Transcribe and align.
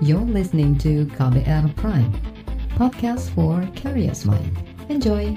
You're 0.00 0.24
listening 0.24 0.80
to 0.80 1.04
KBR 1.12 1.76
Prime, 1.76 2.08
podcast 2.72 3.28
for 3.36 3.60
curious 3.76 4.24
mind. 4.24 4.48
Enjoy! 4.88 5.36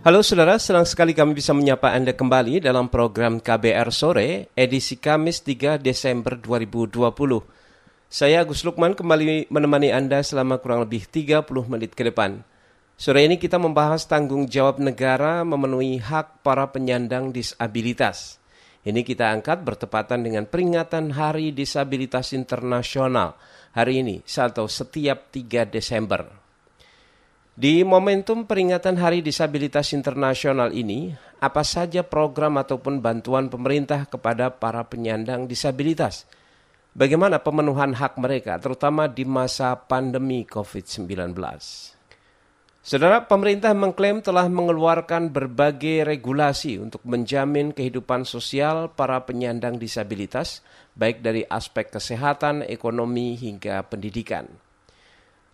Halo 0.00 0.24
saudara, 0.24 0.56
senang 0.56 0.88
sekali 0.88 1.12
kami 1.12 1.36
bisa 1.36 1.52
menyapa 1.52 1.92
Anda 1.92 2.16
kembali 2.16 2.64
dalam 2.64 2.88
program 2.88 3.44
KBR 3.44 3.92
Sore, 3.92 4.48
edisi 4.56 4.96
Kamis 4.96 5.44
3 5.44 5.84
Desember 5.84 6.40
2020. 6.40 7.12
Saya 8.08 8.40
Agus 8.40 8.64
Lukman 8.64 8.96
kembali 8.96 9.52
menemani 9.52 9.92
Anda 9.92 10.24
selama 10.24 10.64
kurang 10.64 10.88
lebih 10.88 11.04
30 11.12 11.44
menit 11.68 11.92
ke 11.92 12.08
depan. 12.08 12.53
Sore 12.94 13.26
ini 13.26 13.42
kita 13.42 13.58
membahas 13.58 14.06
tanggung 14.06 14.46
jawab 14.46 14.78
negara 14.78 15.42
memenuhi 15.42 15.98
hak 15.98 16.46
para 16.46 16.70
penyandang 16.70 17.34
disabilitas. 17.34 18.38
Ini 18.86 19.02
kita 19.02 19.34
angkat 19.34 19.66
bertepatan 19.66 20.22
dengan 20.22 20.46
peringatan 20.46 21.10
Hari 21.10 21.50
Disabilitas 21.50 22.30
Internasional 22.30 23.34
hari 23.74 24.06
ini 24.06 24.22
atau 24.22 24.70
setiap 24.70 25.34
3 25.34 25.66
Desember. 25.66 26.22
Di 27.58 27.82
momentum 27.82 28.46
peringatan 28.46 28.94
Hari 28.94 29.26
Disabilitas 29.26 29.90
Internasional 29.90 30.70
ini, 30.70 31.10
apa 31.42 31.66
saja 31.66 32.06
program 32.06 32.62
ataupun 32.62 33.02
bantuan 33.02 33.50
pemerintah 33.50 34.06
kepada 34.06 34.54
para 34.54 34.86
penyandang 34.86 35.50
disabilitas? 35.50 36.30
Bagaimana 36.94 37.42
pemenuhan 37.42 37.90
hak 37.90 38.22
mereka, 38.22 38.54
terutama 38.62 39.10
di 39.10 39.26
masa 39.26 39.74
pandemi 39.74 40.46
COVID-19? 40.46 41.93
Saudara, 42.84 43.24
pemerintah 43.24 43.72
mengklaim 43.72 44.20
telah 44.20 44.44
mengeluarkan 44.44 45.32
berbagai 45.32 46.04
regulasi 46.04 46.76
untuk 46.76 47.00
menjamin 47.08 47.72
kehidupan 47.72 48.28
sosial 48.28 48.92
para 48.92 49.24
penyandang 49.24 49.80
disabilitas, 49.80 50.60
baik 50.92 51.24
dari 51.24 51.48
aspek 51.48 51.88
kesehatan, 51.88 52.60
ekonomi, 52.68 53.40
hingga 53.40 53.80
pendidikan. 53.88 54.44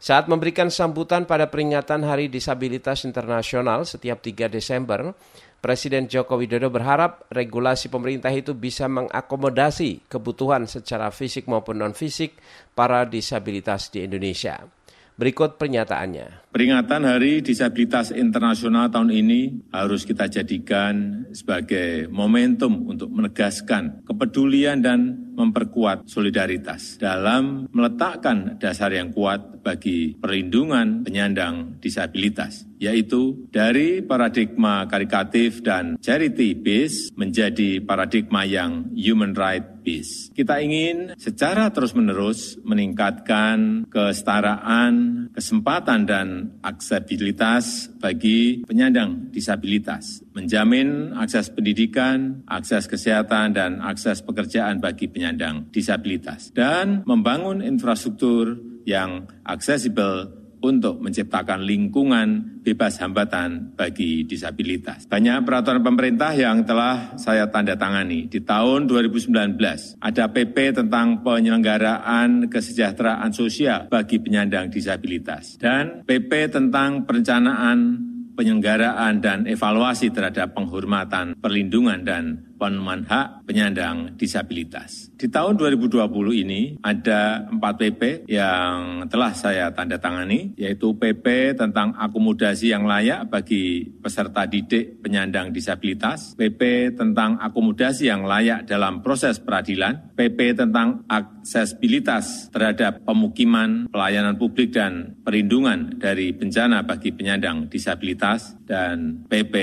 Saat 0.03 0.27
memberikan 0.27 0.75
sambutan 0.75 1.23
pada 1.23 1.47
peringatan 1.47 2.03
Hari 2.03 2.27
Disabilitas 2.27 3.07
Internasional 3.07 3.87
setiap 3.87 4.19
3 4.27 4.51
Desember, 4.51 5.15
Presiden 5.63 6.11
Joko 6.11 6.35
Widodo 6.35 6.67
berharap 6.67 7.31
regulasi 7.31 7.95
pemerintah 7.95 8.35
itu 8.35 8.59
bisa 8.59 8.91
mengakomodasi 8.91 10.11
kebutuhan 10.11 10.67
secara 10.67 11.15
fisik 11.15 11.47
maupun 11.47 11.79
non-fisik 11.79 12.35
para 12.75 13.07
disabilitas 13.07 13.87
di 13.95 14.03
Indonesia. 14.03 14.67
Berikut 15.15 15.61
pernyataannya. 15.61 16.40
Peringatan 16.51 17.07
Hari 17.07 17.47
Disabilitas 17.47 18.11
Internasional 18.11 18.91
tahun 18.91 19.15
ini 19.15 19.71
harus 19.71 20.03
kita 20.03 20.27
jadikan 20.27 21.23
sebagai 21.31 22.11
momentum 22.11 22.91
untuk 22.91 23.07
menegaskan 23.07 24.03
kepedulian 24.03 24.83
dan 24.83 25.31
memperkuat 25.31 26.11
solidaritas 26.11 26.99
dalam 26.99 27.71
meletakkan 27.71 28.59
dasar 28.59 28.91
yang 28.91 29.15
kuat 29.15 29.63
bagi 29.63 30.17
perlindungan 30.17 31.05
penyandang 31.05 31.79
disabilitas, 31.79 32.67
yaitu 32.81 33.47
dari 33.53 34.01
paradigma 34.03 34.89
karikatif 34.89 35.61
dan 35.61 36.01
charity 36.01 36.57
base 36.57 37.13
menjadi 37.15 37.79
paradigma 37.85 38.43
yang 38.49 38.89
human 38.97 39.37
right 39.37 39.85
base. 39.85 40.33
Kita 40.33 40.61
ingin 40.61 41.17
secara 41.17 41.69
terus-menerus 41.73 42.61
meningkatkan 42.65 43.85
kesetaraan, 43.89 45.29
kesempatan 45.33 46.09
dan 46.09 46.40
aksesibilitas 46.65 47.93
bagi 48.01 48.65
penyandang 48.65 49.29
disabilitas, 49.29 50.25
menjamin 50.33 51.13
akses 51.15 51.53
pendidikan, 51.53 52.43
akses 52.49 52.89
kesehatan, 52.89 53.53
dan 53.53 53.85
akses 53.85 54.25
pekerjaan 54.25 54.81
bagi 54.81 55.07
penyandang 55.13 55.69
disabilitas, 55.69 56.51
dan 56.57 57.05
membangun 57.05 57.61
infrastruktur 57.61 58.57
yang 58.89 59.29
aksesibel 59.45 60.40
untuk 60.61 61.01
menciptakan 61.01 61.65
lingkungan 61.65 62.61
bebas 62.61 63.01
hambatan 63.01 63.73
bagi 63.75 64.29
disabilitas. 64.29 65.09
Banyak 65.09 65.45
peraturan 65.45 65.81
pemerintah 65.81 66.37
yang 66.37 66.65
telah 66.69 67.17
saya 67.17 67.49
tanda 67.49 67.77
tangani. 67.77 68.29
Di 68.29 68.45
tahun 68.45 68.85
2019 68.85 69.57
ada 70.01 70.25
PP 70.29 70.57
tentang 70.77 71.25
penyelenggaraan 71.25 72.53
kesejahteraan 72.53 73.33
sosial 73.33 73.89
bagi 73.89 74.21
penyandang 74.21 74.69
disabilitas 74.69 75.57
dan 75.57 76.05
PP 76.05 76.53
tentang 76.53 77.09
perencanaan 77.09 78.11
penyelenggaraan 78.41 79.21
dan 79.21 79.45
evaluasi 79.45 80.09
terhadap 80.09 80.57
penghormatan, 80.57 81.37
perlindungan, 81.37 82.01
dan 82.01 82.50
pemenuhan 82.61 83.09
hak 83.09 83.49
penyandang 83.49 84.21
disabilitas. 84.21 85.09
Di 85.17 85.33
tahun 85.33 85.57
2020 85.57 86.05
ini 86.45 86.77
ada 86.85 87.49
4 87.49 87.57
PP 87.57 88.29
yang 88.29 89.09
telah 89.09 89.33
saya 89.33 89.73
tanda 89.73 89.97
tangani, 89.97 90.53
yaitu 90.61 90.93
PP 90.93 91.57
tentang 91.57 91.97
akomodasi 91.97 92.69
yang 92.69 92.85
layak 92.85 93.33
bagi 93.33 93.89
peserta 93.89 94.45
didik 94.45 95.01
penyandang 95.01 95.57
disabilitas, 95.57 96.37
PP 96.37 96.93
tentang 96.93 97.41
akomodasi 97.41 98.13
yang 98.13 98.29
layak 98.29 98.69
dalam 98.69 99.01
proses 99.01 99.41
peradilan, 99.41 100.13
PP 100.13 100.61
tentang 100.61 101.09
aksesibilitas 101.09 102.53
terhadap 102.53 103.01
pemukiman, 103.09 103.89
pelayanan 103.89 104.37
publik, 104.37 104.77
dan 104.77 105.17
perlindungan 105.25 105.97
dari 105.97 106.37
bencana 106.37 106.85
bagi 106.85 107.17
penyandang 107.17 107.73
disabilitas, 107.73 108.61
dan 108.69 109.25
PP 109.27 109.55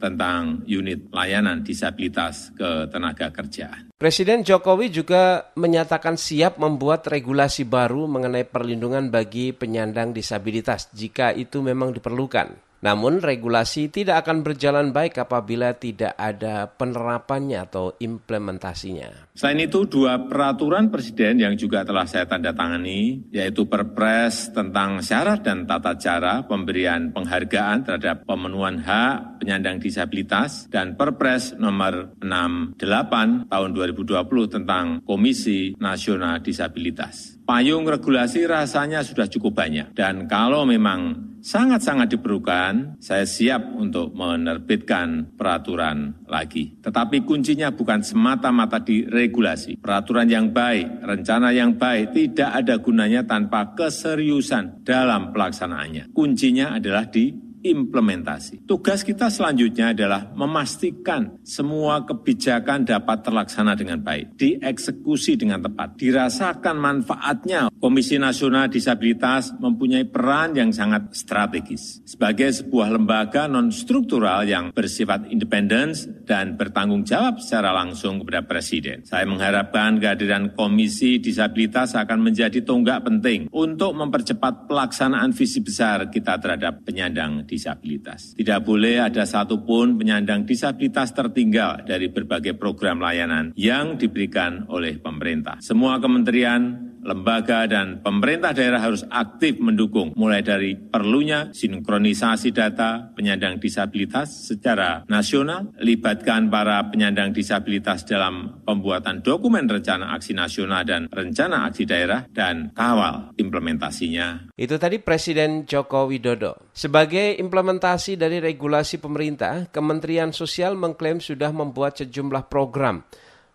tentang 0.00 0.64
unit 0.64 1.12
layanan 1.12 1.60
disabilitas 1.60 2.50
ketenaga 2.56 3.28
kerjaan. 3.28 3.92
Presiden 4.00 4.40
Jokowi 4.40 4.88
juga 4.88 5.52
menyatakan 5.60 6.16
siap 6.16 6.56
membuat 6.56 7.04
regulasi 7.04 7.68
baru 7.68 8.08
mengenai 8.08 8.48
perlindungan 8.48 9.12
bagi 9.12 9.52
penyandang 9.52 10.16
disabilitas 10.16 10.88
jika 10.96 11.36
itu 11.36 11.60
memang 11.60 11.92
diperlukan. 11.92 12.69
Namun 12.80 13.20
regulasi 13.20 13.92
tidak 13.92 14.24
akan 14.24 14.40
berjalan 14.40 14.88
baik 14.88 15.20
apabila 15.20 15.76
tidak 15.76 16.16
ada 16.16 16.64
penerapannya 16.64 17.60
atau 17.60 17.92
implementasinya. 18.00 19.36
Selain 19.36 19.60
itu, 19.68 19.84
dua 19.84 20.16
peraturan 20.28 20.88
presiden 20.88 21.44
yang 21.44 21.54
juga 21.60 21.84
telah 21.84 22.08
saya 22.08 22.24
tanda 22.24 22.56
tangani, 22.56 23.20
yaitu 23.28 23.68
Perpres 23.68 24.52
tentang 24.56 25.04
syarat 25.04 25.44
dan 25.44 25.68
tata 25.68 25.96
cara 26.00 26.44
pemberian 26.48 27.12
penghargaan 27.12 27.84
terhadap 27.84 28.24
pemenuhan 28.24 28.80
hak 28.80 29.40
penyandang 29.44 29.80
disabilitas 29.80 30.68
dan 30.72 30.96
Perpres 30.96 31.56
nomor 31.56 32.16
68 32.20 33.48
tahun 33.48 33.70
2020 33.76 34.56
tentang 34.56 34.84
Komisi 35.04 35.76
Nasional 35.76 36.40
Disabilitas. 36.44 37.39
Payung 37.50 37.82
regulasi 37.82 38.46
rasanya 38.46 39.02
sudah 39.02 39.26
cukup 39.26 39.58
banyak 39.58 39.90
dan 39.90 40.30
kalau 40.30 40.62
memang 40.62 41.34
sangat-sangat 41.42 42.14
diperlukan, 42.14 43.02
saya 43.02 43.26
siap 43.26 43.74
untuk 43.74 44.14
menerbitkan 44.14 45.34
peraturan 45.34 46.22
lagi. 46.30 46.78
Tetapi 46.78 47.26
kuncinya 47.26 47.74
bukan 47.74 48.06
semata-mata 48.06 48.78
di 48.78 49.02
regulasi. 49.02 49.82
Peraturan 49.82 50.30
yang 50.30 50.54
baik, 50.54 51.02
rencana 51.02 51.50
yang 51.50 51.74
baik 51.74 52.14
tidak 52.14 52.54
ada 52.54 52.78
gunanya 52.78 53.26
tanpa 53.26 53.74
keseriusan 53.74 54.86
dalam 54.86 55.34
pelaksanaannya. 55.34 56.14
Kuncinya 56.14 56.78
adalah 56.78 57.10
di 57.10 57.49
implementasi. 57.60 58.64
Tugas 58.64 59.04
kita 59.04 59.28
selanjutnya 59.28 59.92
adalah 59.92 60.32
memastikan 60.32 61.40
semua 61.44 62.04
kebijakan 62.08 62.88
dapat 62.88 63.24
terlaksana 63.24 63.76
dengan 63.76 64.00
baik, 64.00 64.36
dieksekusi 64.40 65.36
dengan 65.36 65.60
tepat, 65.60 65.96
dirasakan 66.00 66.76
manfaatnya. 66.80 67.68
Komisi 67.80 68.20
Nasional 68.20 68.68
Disabilitas 68.68 69.56
mempunyai 69.56 70.04
peran 70.04 70.52
yang 70.52 70.68
sangat 70.72 71.12
strategis 71.16 72.04
sebagai 72.04 72.52
sebuah 72.52 72.92
lembaga 72.92 73.48
non-struktural 73.48 74.44
yang 74.44 74.72
bersifat 74.72 75.28
independen 75.32 75.92
dan 76.28 76.60
bertanggung 76.60 77.08
jawab 77.08 77.40
secara 77.40 77.72
langsung 77.72 78.20
kepada 78.20 78.44
Presiden. 78.44 79.04
Saya 79.04 79.24
mengharapkan 79.24 79.96
kehadiran 79.96 80.52
Komisi 80.52 81.18
Disabilitas 81.20 81.96
akan 81.96 82.20
menjadi 82.20 82.60
tonggak 82.60 83.04
penting 83.04 83.48
untuk 83.52 83.96
mempercepat 83.96 84.68
pelaksanaan 84.68 85.32
visi 85.32 85.64
besar 85.64 86.12
kita 86.12 86.36
terhadap 86.36 86.84
penyandang 86.84 87.48
disabilitas. 87.50 88.38
Tidak 88.38 88.62
boleh 88.62 89.02
ada 89.02 89.26
satupun 89.26 89.98
penyandang 89.98 90.46
disabilitas 90.46 91.10
tertinggal 91.10 91.82
dari 91.82 92.06
berbagai 92.06 92.54
program 92.54 93.02
layanan 93.02 93.50
yang 93.58 93.98
diberikan 93.98 94.70
oleh 94.70 95.02
pemerintah. 95.02 95.58
Semua 95.58 95.98
kementerian 95.98 96.89
lembaga 97.00 97.64
dan 97.64 98.04
pemerintah 98.04 98.52
daerah 98.52 98.80
harus 98.80 99.04
aktif 99.08 99.56
mendukung 99.60 100.12
mulai 100.16 100.44
dari 100.44 100.76
perlunya 100.76 101.52
sinkronisasi 101.52 102.52
data 102.52 103.12
penyandang 103.16 103.56
disabilitas 103.56 104.48
secara 104.48 105.04
nasional, 105.08 105.72
libatkan 105.80 106.52
para 106.52 106.84
penyandang 106.92 107.32
disabilitas 107.32 108.04
dalam 108.04 108.60
pembuatan 108.64 109.24
dokumen 109.24 109.66
rencana 109.68 110.12
aksi 110.16 110.36
nasional 110.36 110.84
dan 110.84 111.08
rencana 111.08 111.68
aksi 111.68 111.84
daerah, 111.88 112.24
dan 112.30 112.72
kawal 112.76 113.32
implementasinya. 113.40 114.52
Itu 114.56 114.76
tadi 114.76 115.00
Presiden 115.00 115.64
Joko 115.64 116.08
Widodo. 116.08 116.70
Sebagai 116.70 117.36
implementasi 117.40 118.20
dari 118.20 118.38
regulasi 118.38 119.00
pemerintah, 119.00 119.68
Kementerian 119.72 120.32
Sosial 120.32 120.76
mengklaim 120.76 121.18
sudah 121.18 121.50
membuat 121.52 122.00
sejumlah 122.00 122.48
program 122.52 123.02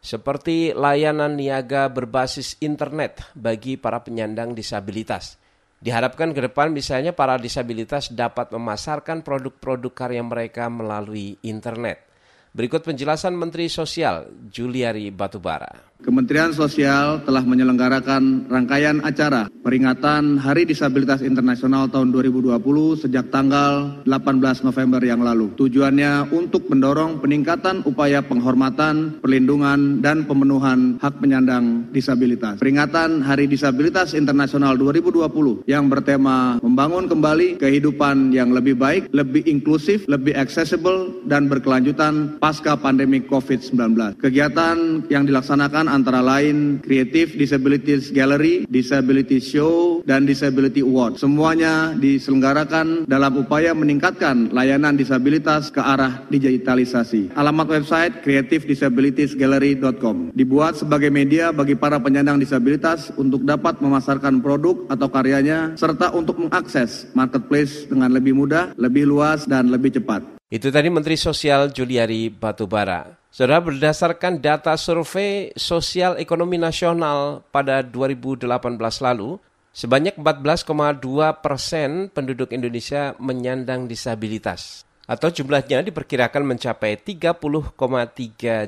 seperti 0.05 0.69
layanan 0.77 1.33
niaga 1.33 1.89
berbasis 1.89 2.61
internet 2.61 3.25
bagi 3.33 3.73
para 3.73 4.05
penyandang 4.05 4.53
disabilitas. 4.53 5.41
Diharapkan 5.81 6.29
ke 6.29 6.45
depan 6.45 6.69
misalnya 6.69 7.17
para 7.17 7.41
disabilitas 7.41 8.13
dapat 8.13 8.53
memasarkan 8.53 9.25
produk-produk 9.25 9.89
karya 9.97 10.21
mereka 10.21 10.69
melalui 10.69 11.41
internet. 11.41 12.05
Berikut 12.53 12.85
penjelasan 12.85 13.33
Menteri 13.33 13.65
Sosial 13.67 14.29
Juliari 14.47 15.09
Batubara. 15.09 15.94
Kementerian 15.95 16.51
Sosial 16.51 17.23
telah 17.23 17.39
menyelenggarakan 17.47 18.51
rangkaian 18.51 18.99
acara 18.99 19.47
peringatan 19.63 20.35
Hari 20.35 20.67
Disabilitas 20.67 21.23
Internasional 21.23 21.87
tahun 21.87 22.11
2020 22.11 22.51
sejak 22.99 23.31
tanggal 23.31 24.03
18 24.03 24.67
November 24.67 24.99
yang 24.99 25.23
lalu. 25.23 25.55
Tujuannya 25.55 26.35
untuk 26.35 26.67
mendorong 26.67 27.23
peningkatan 27.23 27.87
upaya 27.87 28.19
penghormatan, 28.19 29.23
perlindungan, 29.23 30.03
dan 30.03 30.27
pemenuhan 30.27 30.99
hak 30.99 31.23
penyandang 31.23 31.87
disabilitas. 31.95 32.59
Peringatan 32.59 33.23
Hari 33.23 33.47
Disabilitas 33.47 34.11
Internasional 34.13 34.75
2020 34.75 35.63
yang 35.63 35.87
bertema 35.87 36.59
membangun 36.59 37.07
kembali 37.07 37.55
kehidupan 37.57 38.35
yang 38.35 38.51
lebih 38.51 38.75
baik, 38.75 39.07
lebih 39.15 39.47
inklusif, 39.47 40.03
lebih 40.11 40.35
accessible, 40.35 41.23
dan 41.23 41.47
berkelanjutan 41.47 42.35
pasca 42.37 42.75
pandemi 42.75 43.23
COVID-19. 43.23 44.19
Kegiatan 44.19 45.07
yang 45.07 45.23
dilaksanakan 45.23 45.84
antara 45.87 46.21
lain 46.21 46.79
Creative 46.83 47.31
Disabilities 47.33 48.11
Gallery, 48.11 48.67
Disability 48.67 49.39
Show, 49.39 50.03
dan 50.05 50.27
Disability 50.27 50.81
Award. 50.85 51.17
Semuanya 51.17 51.95
diselenggarakan 51.97 53.09
dalam 53.09 53.37
upaya 53.39 53.73
meningkatkan 53.73 54.49
layanan 54.53 54.97
disabilitas 54.97 55.71
ke 55.73 55.81
arah 55.81 56.21
digitalisasi. 56.29 57.31
Alamat 57.35 57.67
website 57.81 58.21
creativedisabilitiesgallery.com 58.21 60.31
dibuat 60.35 60.77
sebagai 60.79 61.09
media 61.09 61.51
bagi 61.55 61.75
para 61.77 61.99
penyandang 62.01 62.37
disabilitas 62.37 63.11
untuk 63.15 63.41
dapat 63.43 63.81
memasarkan 63.81 64.41
produk 64.43 64.85
atau 64.91 65.07
karyanya 65.09 65.73
serta 65.79 66.11
untuk 66.13 66.37
mengakses 66.37 67.07
marketplace 67.15 67.87
dengan 67.87 68.11
lebih 68.13 68.35
mudah, 68.37 68.75
lebih 68.77 69.09
luas, 69.09 69.49
dan 69.49 69.71
lebih 69.71 69.97
cepat. 69.97 70.21
Itu 70.45 70.69
tadi 70.69 70.93
Menteri 70.93 71.17
Sosial 71.17 71.73
Juliari 71.73 72.29
Batubara. 72.29 73.24
Saudara 73.35 73.59
berdasarkan 73.59 74.39
data 74.39 74.79
survei 74.79 75.51
sosial 75.59 76.15
ekonomi 76.15 76.55
nasional 76.55 77.43
pada 77.51 77.83
2018 77.83 78.47
lalu, 78.79 79.35
sebanyak 79.75 80.15
14,2 80.15 81.03
persen 81.43 82.07
penduduk 82.15 82.55
Indonesia 82.55 83.11
menyandang 83.19 83.91
disabilitas 83.91 84.87
atau 85.03 85.27
jumlahnya 85.27 85.83
diperkirakan 85.83 86.47
mencapai 86.47 86.95
30,3 86.95 87.75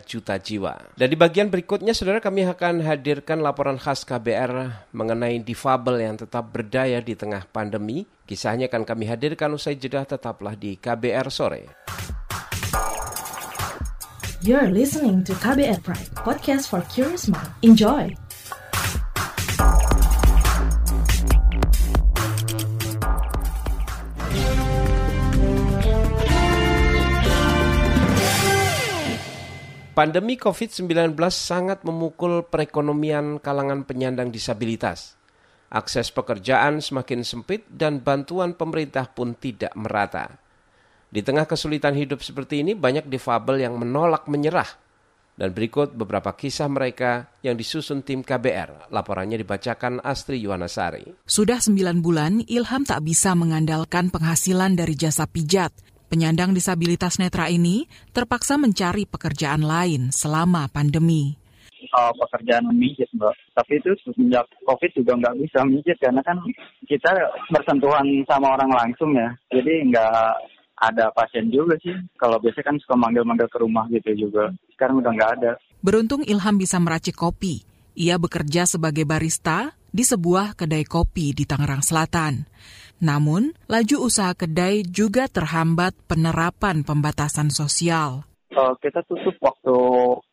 juta 0.04 0.36
jiwa. 0.36 0.76
Dan 1.00 1.08
di 1.08 1.16
bagian 1.16 1.48
berikutnya, 1.48 1.96
saudara 1.96 2.20
kami 2.20 2.44
akan 2.44 2.84
hadirkan 2.84 3.40
laporan 3.40 3.80
khas 3.80 4.04
KBR 4.04 4.84
mengenai 4.92 5.40
difabel 5.48 6.12
yang 6.12 6.20
tetap 6.20 6.44
berdaya 6.52 7.00
di 7.00 7.16
tengah 7.16 7.48
pandemi. 7.48 8.04
Kisahnya 8.28 8.68
akan 8.68 8.84
kami 8.84 9.08
hadirkan 9.08 9.56
usai 9.56 9.80
jeda 9.80 10.04
tetaplah 10.04 10.60
di 10.60 10.76
KBR 10.76 11.32
Sore. 11.32 11.87
You're 14.46 14.70
listening 14.70 15.26
to 15.26 15.34
KBR 15.34 15.82
Pride, 15.82 16.14
podcast 16.14 16.70
for 16.70 16.86
curious 16.94 17.26
mind. 17.26 17.50
Enjoy! 17.66 18.14
Pandemi 29.98 30.38
COVID-19 30.38 31.18
sangat 31.34 31.82
memukul 31.82 32.46
perekonomian 32.46 33.42
kalangan 33.42 33.90
penyandang 33.90 34.30
disabilitas. 34.30 35.18
Akses 35.74 36.14
pekerjaan 36.14 36.86
semakin 36.86 37.26
sempit 37.26 37.66
dan 37.74 38.06
bantuan 38.06 38.54
pemerintah 38.54 39.10
pun 39.10 39.34
tidak 39.34 39.74
merata. 39.74 40.47
Di 41.08 41.24
tengah 41.24 41.48
kesulitan 41.48 41.96
hidup 41.96 42.20
seperti 42.20 42.60
ini, 42.60 42.76
banyak 42.76 43.08
difabel 43.08 43.64
yang 43.64 43.80
menolak 43.80 44.28
menyerah. 44.28 44.68
Dan 45.38 45.54
berikut 45.54 45.94
beberapa 45.94 46.34
kisah 46.34 46.66
mereka 46.66 47.30
yang 47.46 47.54
disusun 47.54 48.02
tim 48.02 48.26
KBR. 48.26 48.90
Laporannya 48.90 49.38
dibacakan 49.38 50.02
Astri 50.02 50.42
Yuwanasari. 50.42 51.30
Sudah 51.30 51.62
sembilan 51.62 52.02
bulan, 52.02 52.42
Ilham 52.50 52.82
tak 52.84 53.06
bisa 53.06 53.38
mengandalkan 53.38 54.10
penghasilan 54.10 54.74
dari 54.74 54.98
jasa 54.98 55.30
pijat. 55.30 55.70
Penyandang 56.10 56.58
disabilitas 56.58 57.22
netra 57.22 57.54
ini 57.54 57.86
terpaksa 58.16 58.58
mencari 58.58 59.06
pekerjaan 59.06 59.62
lain 59.62 60.10
selama 60.10 60.66
pandemi. 60.74 61.38
Uh, 61.94 62.10
pekerjaan 62.18 62.66
memijit, 62.74 63.06
Mbak. 63.14 63.36
Tapi 63.54 63.72
itu 63.78 63.94
sejak 64.10 64.50
COVID 64.66 64.92
juga 64.98 65.14
nggak 65.22 65.38
bisa 65.38 65.62
mijit 65.70 66.02
karena 66.02 66.26
kan 66.26 66.42
kita 66.90 67.14
bersentuhan 67.54 68.08
sama 68.26 68.58
orang 68.58 68.74
langsung 68.74 69.14
ya. 69.14 69.30
Jadi 69.54 69.94
nggak 69.94 70.57
ada 70.78 71.10
pasien 71.12 71.50
juga 71.50 71.76
sih. 71.82 71.94
Kalau 72.16 72.38
biasanya 72.38 72.74
kan 72.74 72.78
suka 72.78 72.96
manggil-manggil 72.96 73.50
ke 73.50 73.58
rumah 73.58 73.90
gitu 73.90 74.14
juga. 74.14 74.54
Sekarang 74.74 75.02
udah 75.02 75.12
nggak 75.14 75.32
ada. 75.42 75.52
Beruntung 75.82 76.22
Ilham 76.26 76.58
bisa 76.58 76.78
meracik 76.78 77.18
kopi. 77.18 77.66
Ia 77.98 78.22
bekerja 78.22 78.70
sebagai 78.70 79.10
barista 79.10 79.74
di 79.90 80.06
sebuah 80.06 80.54
kedai 80.54 80.86
kopi 80.86 81.34
di 81.34 81.50
Tangerang 81.50 81.82
Selatan. 81.82 82.46
Namun, 82.98 83.54
laju 83.70 83.98
usaha 84.10 84.34
kedai 84.34 84.86
juga 84.86 85.30
terhambat 85.30 85.94
penerapan 86.06 86.82
pembatasan 86.82 87.50
sosial. 87.54 88.26
Uh, 88.54 88.74
kita 88.82 89.06
tutup 89.06 89.38
waktu 89.38 89.78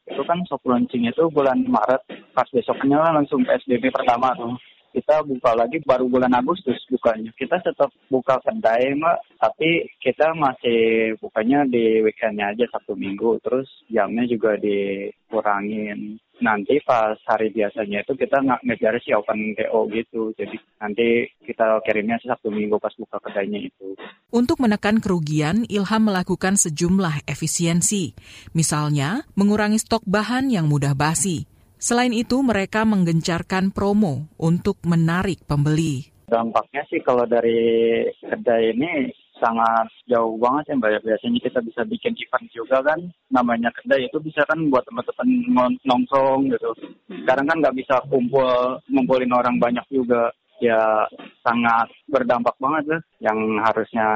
itu 0.08 0.22
kan 0.24 0.40
soft 0.48 0.64
launching 0.64 1.04
itu 1.04 1.28
bulan 1.28 1.60
Maret, 1.68 2.04
pas 2.32 2.48
besoknya 2.48 3.00
langsung 3.12 3.44
PSBB 3.44 3.92
pertama 3.92 4.32
tuh 4.36 4.56
kita 4.94 5.26
buka 5.26 5.58
lagi 5.58 5.82
baru 5.82 6.06
bulan 6.06 6.30
Agustus 6.38 6.78
bukanya. 6.86 7.34
Kita 7.34 7.58
tetap 7.58 7.90
buka 8.06 8.38
kedai, 8.46 8.94
Mbak, 8.94 9.18
tapi 9.42 9.90
kita 9.98 10.30
masih 10.38 11.12
bukanya 11.18 11.66
di 11.66 11.98
weekendnya 12.06 12.54
aja 12.54 12.70
satu 12.70 12.94
minggu. 12.94 13.42
Terus 13.42 13.66
jamnya 13.90 14.22
juga 14.30 14.54
dikurangin. 14.54 16.22
Nanti 16.38 16.78
pas 16.86 17.18
hari 17.26 17.50
biasanya 17.50 18.06
itu 18.06 18.14
kita 18.14 18.42
nggak 18.42 18.62
ngejar 18.66 18.94
si 19.02 19.10
open 19.10 19.58
TO 19.58 19.90
gitu. 19.90 20.30
Jadi 20.38 20.56
nanti 20.78 21.26
kita 21.42 21.82
kirimnya 21.82 22.22
satu 22.22 22.54
minggu 22.54 22.78
pas 22.78 22.94
buka 22.94 23.18
kedainya 23.18 23.58
itu. 23.66 23.98
Untuk 24.30 24.62
menekan 24.62 25.02
kerugian, 25.02 25.66
Ilham 25.66 26.10
melakukan 26.10 26.54
sejumlah 26.58 27.26
efisiensi. 27.26 28.14
Misalnya, 28.50 29.26
mengurangi 29.38 29.78
stok 29.78 30.02
bahan 30.06 30.50
yang 30.50 30.66
mudah 30.66 30.94
basi 30.98 31.53
Selain 31.78 32.12
itu, 32.16 32.40
mereka 32.40 32.88
menggencarkan 32.88 33.74
promo 33.74 34.30
untuk 34.40 34.80
menarik 34.88 35.44
pembeli. 35.44 36.14
Dampaknya 36.24 36.82
sih 36.88 37.04
kalau 37.04 37.28
dari 37.28 38.00
kedai 38.24 38.72
ini 38.72 39.12
sangat 39.36 39.92
jauh 40.08 40.40
banget 40.40 40.72
ya 40.72 40.74
Mbak. 40.80 41.04
Biasanya 41.04 41.40
kita 41.44 41.60
bisa 41.60 41.82
bikin 41.84 42.16
event 42.16 42.46
juga 42.48 42.80
kan. 42.80 43.00
Namanya 43.28 43.68
kedai 43.76 44.08
itu 44.08 44.18
bisa 44.24 44.40
kan 44.48 44.56
buat 44.72 44.88
teman-teman 44.88 45.76
nongkrong 45.84 46.48
gitu. 46.48 46.70
Sekarang 47.12 47.46
kan 47.46 47.58
nggak 47.60 47.76
bisa 47.76 48.00
kumpul, 48.08 48.80
ngumpulin 48.88 49.32
orang 49.36 49.60
banyak 49.60 49.84
juga. 49.92 50.32
Ya 50.62 51.04
sangat 51.44 51.92
berdampak 52.08 52.56
banget 52.56 52.96
lah. 52.96 53.02
Yang 53.20 53.38
harusnya 53.60 54.08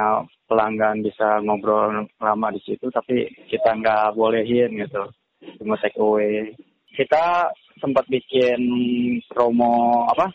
pelanggan 0.48 1.04
bisa 1.04 1.44
ngobrol 1.44 2.08
lama 2.22 2.48
di 2.56 2.60
situ, 2.64 2.88
tapi 2.88 3.28
kita 3.52 3.76
nggak 3.76 4.16
bolehin 4.16 4.80
gitu. 4.80 5.12
Cuma 5.60 5.76
take 5.78 6.00
away 6.00 6.56
kita 6.98 7.54
sempat 7.78 8.02
bikin 8.10 8.58
promo 9.30 10.02
apa 10.10 10.34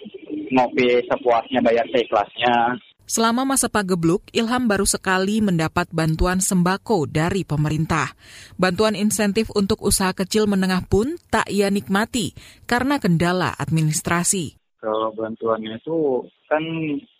ngopi 0.55 1.03
sepuasnya 1.11 1.59
bayar 1.59 1.83
seikhlasnya. 1.91 2.79
Selama 3.03 3.43
masa 3.43 3.67
pagebluk, 3.67 4.23
Ilham 4.31 4.71
baru 4.71 4.87
sekali 4.87 5.43
mendapat 5.43 5.91
bantuan 5.91 6.39
sembako 6.39 7.03
dari 7.11 7.43
pemerintah. 7.43 8.15
Bantuan 8.55 8.95
insentif 8.95 9.51
untuk 9.51 9.83
usaha 9.83 10.15
kecil 10.15 10.47
menengah 10.47 10.87
pun 10.87 11.19
tak 11.27 11.51
ia 11.51 11.67
nikmati 11.67 12.31
karena 12.63 13.03
kendala 13.03 13.51
administrasi. 13.59 14.55
Kalau 14.79 15.11
bantuannya 15.19 15.75
itu 15.83 16.23
kan 16.47 16.63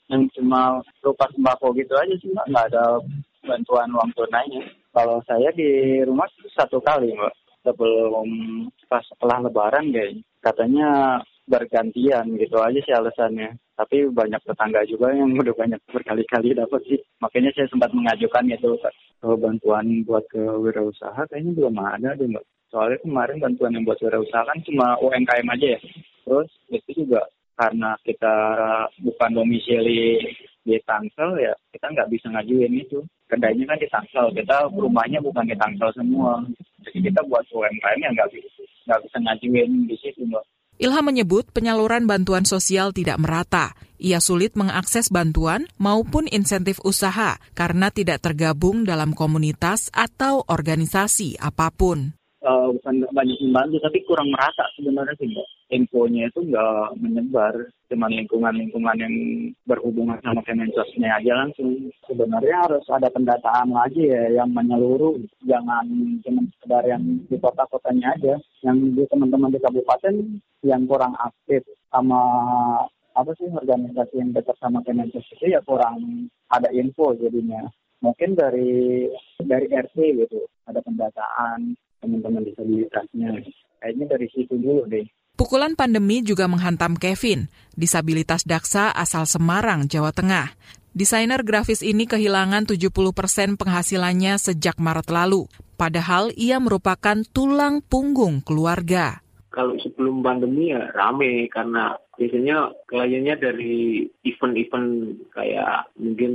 yang 0.07 0.23
cuma 0.31 0.79
lupa 1.03 1.27
sembako 1.35 1.75
gitu 1.75 1.93
aja 1.99 2.15
sih, 2.15 2.31
nggak 2.31 2.67
ada 2.71 3.03
bantuan 3.43 3.91
uang 3.91 4.11
tunainya. 4.15 4.63
Kalau 4.95 5.19
saya 5.27 5.51
di 5.51 5.99
rumah 6.07 6.31
satu 6.55 6.79
kali, 6.79 7.11
Mbak 7.11 7.42
sebelum 7.63 8.27
pas 8.91 9.03
setelah 9.07 9.47
lebaran 9.47 9.89
guys 9.89 10.19
katanya 10.43 11.19
bergantian 11.47 12.39
gitu 12.39 12.59
aja 12.59 12.79
sih 12.79 12.93
alasannya. 12.95 13.59
Tapi 13.73 14.05
banyak 14.13 14.39
tetangga 14.45 14.85
juga 14.85 15.11
yang 15.11 15.33
udah 15.41 15.55
banyak 15.55 15.79
berkali-kali 15.89 16.55
dapat 16.55 16.81
sih. 16.87 16.99
Makanya 17.19 17.51
saya 17.55 17.67
sempat 17.71 17.91
mengajukan 17.91 18.47
itu 18.51 18.77
kalau 19.23 19.39
bantuan 19.39 20.03
buat 20.03 20.23
ke 20.27 20.39
wirausaha 20.39 21.23
kayaknya 21.31 21.51
belum 21.55 21.75
ada 21.79 22.15
deh 22.15 22.27
mbak. 22.27 22.43
Soalnya 22.71 22.99
kemarin 23.05 23.37
bantuan 23.39 23.73
yang 23.77 23.85
buat 23.85 23.99
wirausaha 24.01 24.43
kan 24.43 24.59
cuma 24.67 24.99
UMKM 24.99 25.47
aja 25.47 25.67
ya. 25.77 25.79
Terus 26.23 26.49
itu 26.71 27.05
juga 27.05 27.23
karena 27.53 27.93
kita 28.01 28.35
bukan 29.05 29.29
domisili 29.37 30.17
di 30.63 30.79
Tangsel 30.87 31.37
ya 31.37 31.53
kita 31.75 31.85
nggak 31.91 32.11
bisa 32.11 32.27
ngajuin 32.31 32.73
itu. 32.79 32.99
Kedainya 33.27 33.65
kan 33.65 33.81
di 33.81 33.89
Tangsel, 33.89 34.29
kita 34.37 34.69
rumahnya 34.69 35.17
bukan 35.17 35.49
di 35.49 35.57
Tangsel 35.57 35.89
semua. 35.97 36.45
Jadi 36.83 36.99
kita 37.09 37.21
buat 37.25 37.45
UMKM 37.49 37.99
yang 38.03 38.13
nggak 38.15 38.29
bisa 38.31 38.63
nggak 38.83 39.01
bisa 39.07 39.17
ngajuin 39.23 39.71
di 39.87 39.95
situ 39.99 40.21
mbak. 40.27 40.43
Ilham 40.81 41.05
menyebut 41.05 41.47
penyaluran 41.53 42.09
bantuan 42.09 42.43
sosial 42.43 42.91
tidak 42.91 43.21
merata. 43.21 43.77
Ia 44.01 44.19
sulit 44.19 44.57
mengakses 44.57 45.07
bantuan 45.07 45.69
maupun 45.79 46.27
insentif 46.27 46.81
usaha 46.83 47.39
karena 47.55 47.87
tidak 47.93 48.25
tergabung 48.25 48.83
dalam 48.83 49.15
komunitas 49.15 49.87
atau 49.93 50.43
organisasi 50.49 51.39
apa 51.39 51.71
pun. 51.71 52.17
Uh, 52.43 52.75
bukan 52.75 53.07
banyak 53.15 53.39
membantu, 53.39 53.79
tapi 53.79 54.03
kurang 54.03 54.27
merata 54.27 54.67
sebenarnya 54.75 55.15
sih 55.15 55.29
mbak. 55.31 55.47
Infonya 55.73 56.29
itu 56.29 56.39
nggak 56.45 57.01
menyebar, 57.01 57.53
cuma 57.89 58.05
lingkungan-lingkungan 58.05 58.97
yang 59.01 59.15
berhubungan 59.65 60.21
sama 60.21 60.45
Kemensosnya 60.45 61.17
aja 61.17 61.33
langsung. 61.33 61.89
Sebenarnya 62.05 62.69
harus 62.69 62.85
ada 62.93 63.09
pendataan 63.09 63.73
lagi 63.73 64.05
ya 64.05 64.29
yang 64.37 64.53
menyeluruh, 64.53 65.17
jangan 65.49 65.89
cuma 66.21 66.45
sekedar 66.53 66.85
yang 66.85 67.01
di 67.25 67.37
kota-kotanya 67.41 68.13
aja. 68.13 68.37
Yang 68.61 68.77
di 68.93 69.03
teman-teman 69.09 69.49
di 69.49 69.59
kabupaten 69.59 70.13
yang 70.61 70.85
kurang 70.85 71.17
aktif 71.17 71.65
sama 71.89 72.21
apa 73.13 73.31
sih 73.37 73.45
organisasi 73.49 74.13
yang 74.17 74.33
dekat 74.33 74.57
sama 74.57 74.81
Kemensos 74.81 75.25
itu 75.37 75.53
ya 75.53 75.61
kurang 75.65 76.29
ada 76.49 76.69
info 76.69 77.13
jadinya. 77.17 77.65
Mungkin 78.01 78.35
dari 78.35 79.07
dari 79.41 79.67
RT 79.69 79.95
gitu 79.95 80.45
ada 80.69 80.81
pendataan 80.85 81.77
teman-teman 82.03 82.43
disabilitasnya. 82.45 83.41
Kayaknya 83.79 84.05
dari 84.17 84.27
situ 84.33 84.53
dulu 84.59 84.85
deh. 84.89 85.05
Pukulan 85.33 85.73
pandemi 85.73 86.21
juga 86.21 86.45
menghantam 86.45 86.93
Kevin, 86.93 87.49
disabilitas 87.73 88.45
daksa 88.45 88.93
asal 88.93 89.25
Semarang, 89.25 89.89
Jawa 89.89 90.13
Tengah. 90.13 90.53
Desainer 90.93 91.41
grafis 91.41 91.81
ini 91.81 92.05
kehilangan 92.05 92.69
70 92.69 92.93
persen 93.17 93.57
penghasilannya 93.57 94.37
sejak 94.37 94.77
Maret 94.77 95.09
lalu. 95.09 95.49
Padahal 95.73 96.29
ia 96.37 96.61
merupakan 96.61 97.25
tulang 97.33 97.81
punggung 97.81 98.45
keluarga. 98.45 99.25
Kalau 99.49 99.73
sebelum 99.81 100.21
pandemi 100.21 100.69
ya 100.69 100.93
rame 100.93 101.49
karena 101.49 101.97
biasanya 102.13 102.69
kliennya 102.85 103.33
dari 103.41 104.05
event-event 104.21 105.17
kayak 105.33 105.89
mungkin 105.97 106.33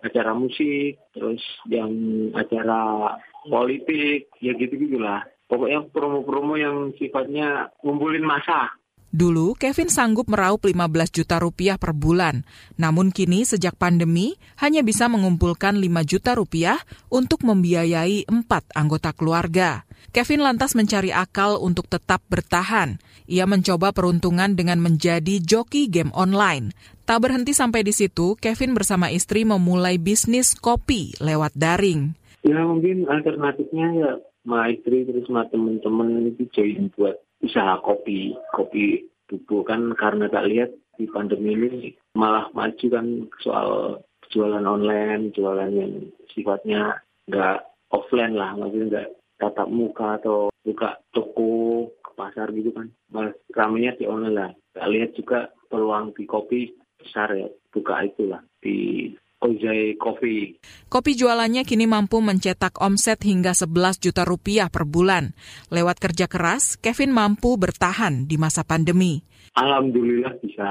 acara 0.00 0.32
musik, 0.32 0.96
terus 1.12 1.44
yang 1.68 1.92
acara 2.32 3.12
politik, 3.44 4.32
ya 4.40 4.56
gitu-gitulah. 4.56 5.20
Pokoknya 5.50 5.84
promo-promo 5.92 6.56
yang 6.56 6.94
sifatnya 6.96 7.70
ngumpulin 7.84 8.24
masa. 8.24 8.72
Dulu, 9.12 9.52
Kevin 9.60 9.92
sanggup 9.92 10.24
meraup 10.24 10.64
15 10.64 11.12
juta 11.12 11.36
rupiah 11.36 11.76
per 11.76 11.92
bulan. 11.92 12.48
Namun 12.80 13.12
kini 13.12 13.44
sejak 13.44 13.76
pandemi, 13.76 14.40
hanya 14.56 14.80
bisa 14.80 15.04
mengumpulkan 15.04 15.76
5 15.76 15.84
juta 16.08 16.32
rupiah 16.32 16.80
untuk 17.12 17.44
membiayai 17.44 18.24
empat 18.24 18.72
anggota 18.72 19.12
keluarga. 19.12 19.84
Kevin 20.16 20.40
lantas 20.40 20.72
mencari 20.72 21.12
akal 21.12 21.60
untuk 21.60 21.92
tetap 21.92 22.24
bertahan. 22.32 22.96
Ia 23.28 23.44
mencoba 23.44 23.92
peruntungan 23.92 24.56
dengan 24.56 24.80
menjadi 24.80 25.44
joki 25.44 25.92
game 25.92 26.12
online. 26.16 26.72
Tak 27.04 27.28
berhenti 27.28 27.52
sampai 27.52 27.84
di 27.84 27.92
situ, 27.92 28.32
Kevin 28.40 28.72
bersama 28.72 29.12
istri 29.12 29.44
memulai 29.44 30.00
bisnis 30.00 30.56
kopi 30.56 31.12
lewat 31.20 31.52
daring. 31.52 32.16
Ya 32.48 32.64
mungkin 32.64 33.04
alternatifnya 33.12 33.88
ya 33.92 34.12
sama 34.42 34.70
istri 34.74 35.06
terus 35.06 35.24
sama 35.30 35.46
teman-teman 35.48 36.34
itu 36.34 36.50
join 36.50 36.90
buat 36.98 37.16
usaha 37.42 37.78
kopi, 37.82 38.34
kopi 38.54 39.06
bubuk 39.30 39.70
kan 39.70 39.94
karena 39.96 40.28
tak 40.28 40.46
lihat 40.50 40.70
di 40.98 41.08
pandemi 41.08 41.56
ini 41.56 41.96
malah 42.18 42.52
maju 42.52 42.86
kan 42.92 43.06
soal 43.40 43.98
jualan 44.28 44.64
online, 44.64 45.32
jualan 45.32 45.70
yang 45.72 45.92
sifatnya 46.32 47.00
nggak 47.28 47.64
offline 47.92 48.34
lah, 48.36 48.56
maksudnya 48.56 48.88
nggak 48.88 49.08
tatap 49.40 49.68
muka 49.68 50.20
atau 50.20 50.48
buka 50.62 51.00
toko 51.12 51.88
ke 52.00 52.10
pasar 52.16 52.48
gitu 52.54 52.72
kan, 52.72 52.88
malah 53.12 53.34
ramenya 53.52 53.96
di 53.98 54.04
online 54.08 54.36
lah. 54.36 54.50
Tak 54.72 54.88
lihat 54.88 55.10
juga 55.16 55.38
peluang 55.68 56.16
di 56.16 56.24
kopi 56.24 56.72
besar 56.96 57.34
ya, 57.36 57.48
buka 57.72 58.04
itulah 58.08 58.40
di 58.64 59.10
Ojai 59.42 59.98
Coffee. 59.98 60.62
Kopi 60.86 61.18
jualannya 61.18 61.66
kini 61.66 61.90
mampu 61.90 62.22
mencetak 62.22 62.78
omset 62.78 63.18
hingga 63.26 63.52
11 63.58 63.98
juta 63.98 64.22
rupiah 64.22 64.70
per 64.70 64.86
bulan. 64.86 65.34
Lewat 65.74 65.98
kerja 65.98 66.30
keras, 66.30 66.78
Kevin 66.78 67.10
mampu 67.10 67.58
bertahan 67.58 68.30
di 68.30 68.38
masa 68.38 68.62
pandemi. 68.62 69.26
Alhamdulillah 69.58 70.38
bisa 70.38 70.68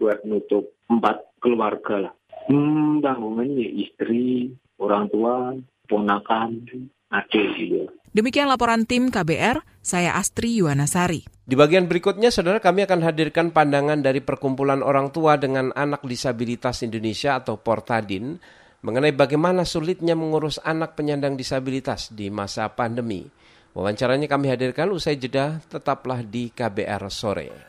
buat 0.00 0.24
nutup 0.24 0.72
empat 0.88 1.36
keluarga 1.44 2.08
lah. 2.08 2.14
Hmm, 2.48 3.04
tanggungannya 3.04 3.68
istri, 3.84 4.50
orang 4.80 5.12
tua, 5.12 5.52
ponakan, 5.86 6.64
adik 7.12 7.46
gitu. 7.58 7.86
Demikian 8.16 8.48
laporan 8.48 8.88
tim 8.88 9.12
KBR, 9.12 9.60
saya 9.84 10.16
Astri 10.16 10.56
Yuwanasari. 10.56 11.28
Di 11.44 11.52
bagian 11.52 11.84
berikutnya, 11.84 12.32
saudara 12.32 12.64
kami 12.64 12.88
akan 12.88 13.04
hadirkan 13.04 13.52
pandangan 13.52 14.00
dari 14.00 14.24
Perkumpulan 14.24 14.80
Orang 14.80 15.12
Tua 15.12 15.36
dengan 15.36 15.68
Anak 15.76 16.00
Disabilitas 16.00 16.80
Indonesia 16.80 17.36
atau 17.36 17.60
Portadin 17.60 18.40
mengenai 18.80 19.12
bagaimana 19.12 19.68
sulitnya 19.68 20.16
mengurus 20.16 20.56
anak 20.64 20.96
penyandang 20.96 21.36
disabilitas 21.36 22.08
di 22.08 22.32
masa 22.32 22.72
pandemi. 22.72 23.28
Wawancaranya 23.76 24.32
kami 24.32 24.48
hadirkan 24.48 24.96
usai 24.96 25.20
jeda, 25.20 25.60
tetaplah 25.68 26.24
di 26.24 26.48
KBR 26.56 27.12
Sore. 27.12 27.68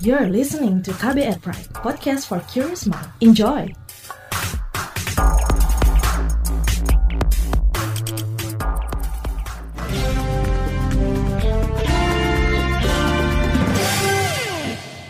You're 0.00 0.32
listening 0.32 0.80
to 0.88 0.96
KBR 0.96 1.44
Pride, 1.44 1.68
podcast 1.76 2.24
for 2.24 2.40
curious 2.48 2.88
mind. 2.88 3.12
Enjoy! 3.20 3.81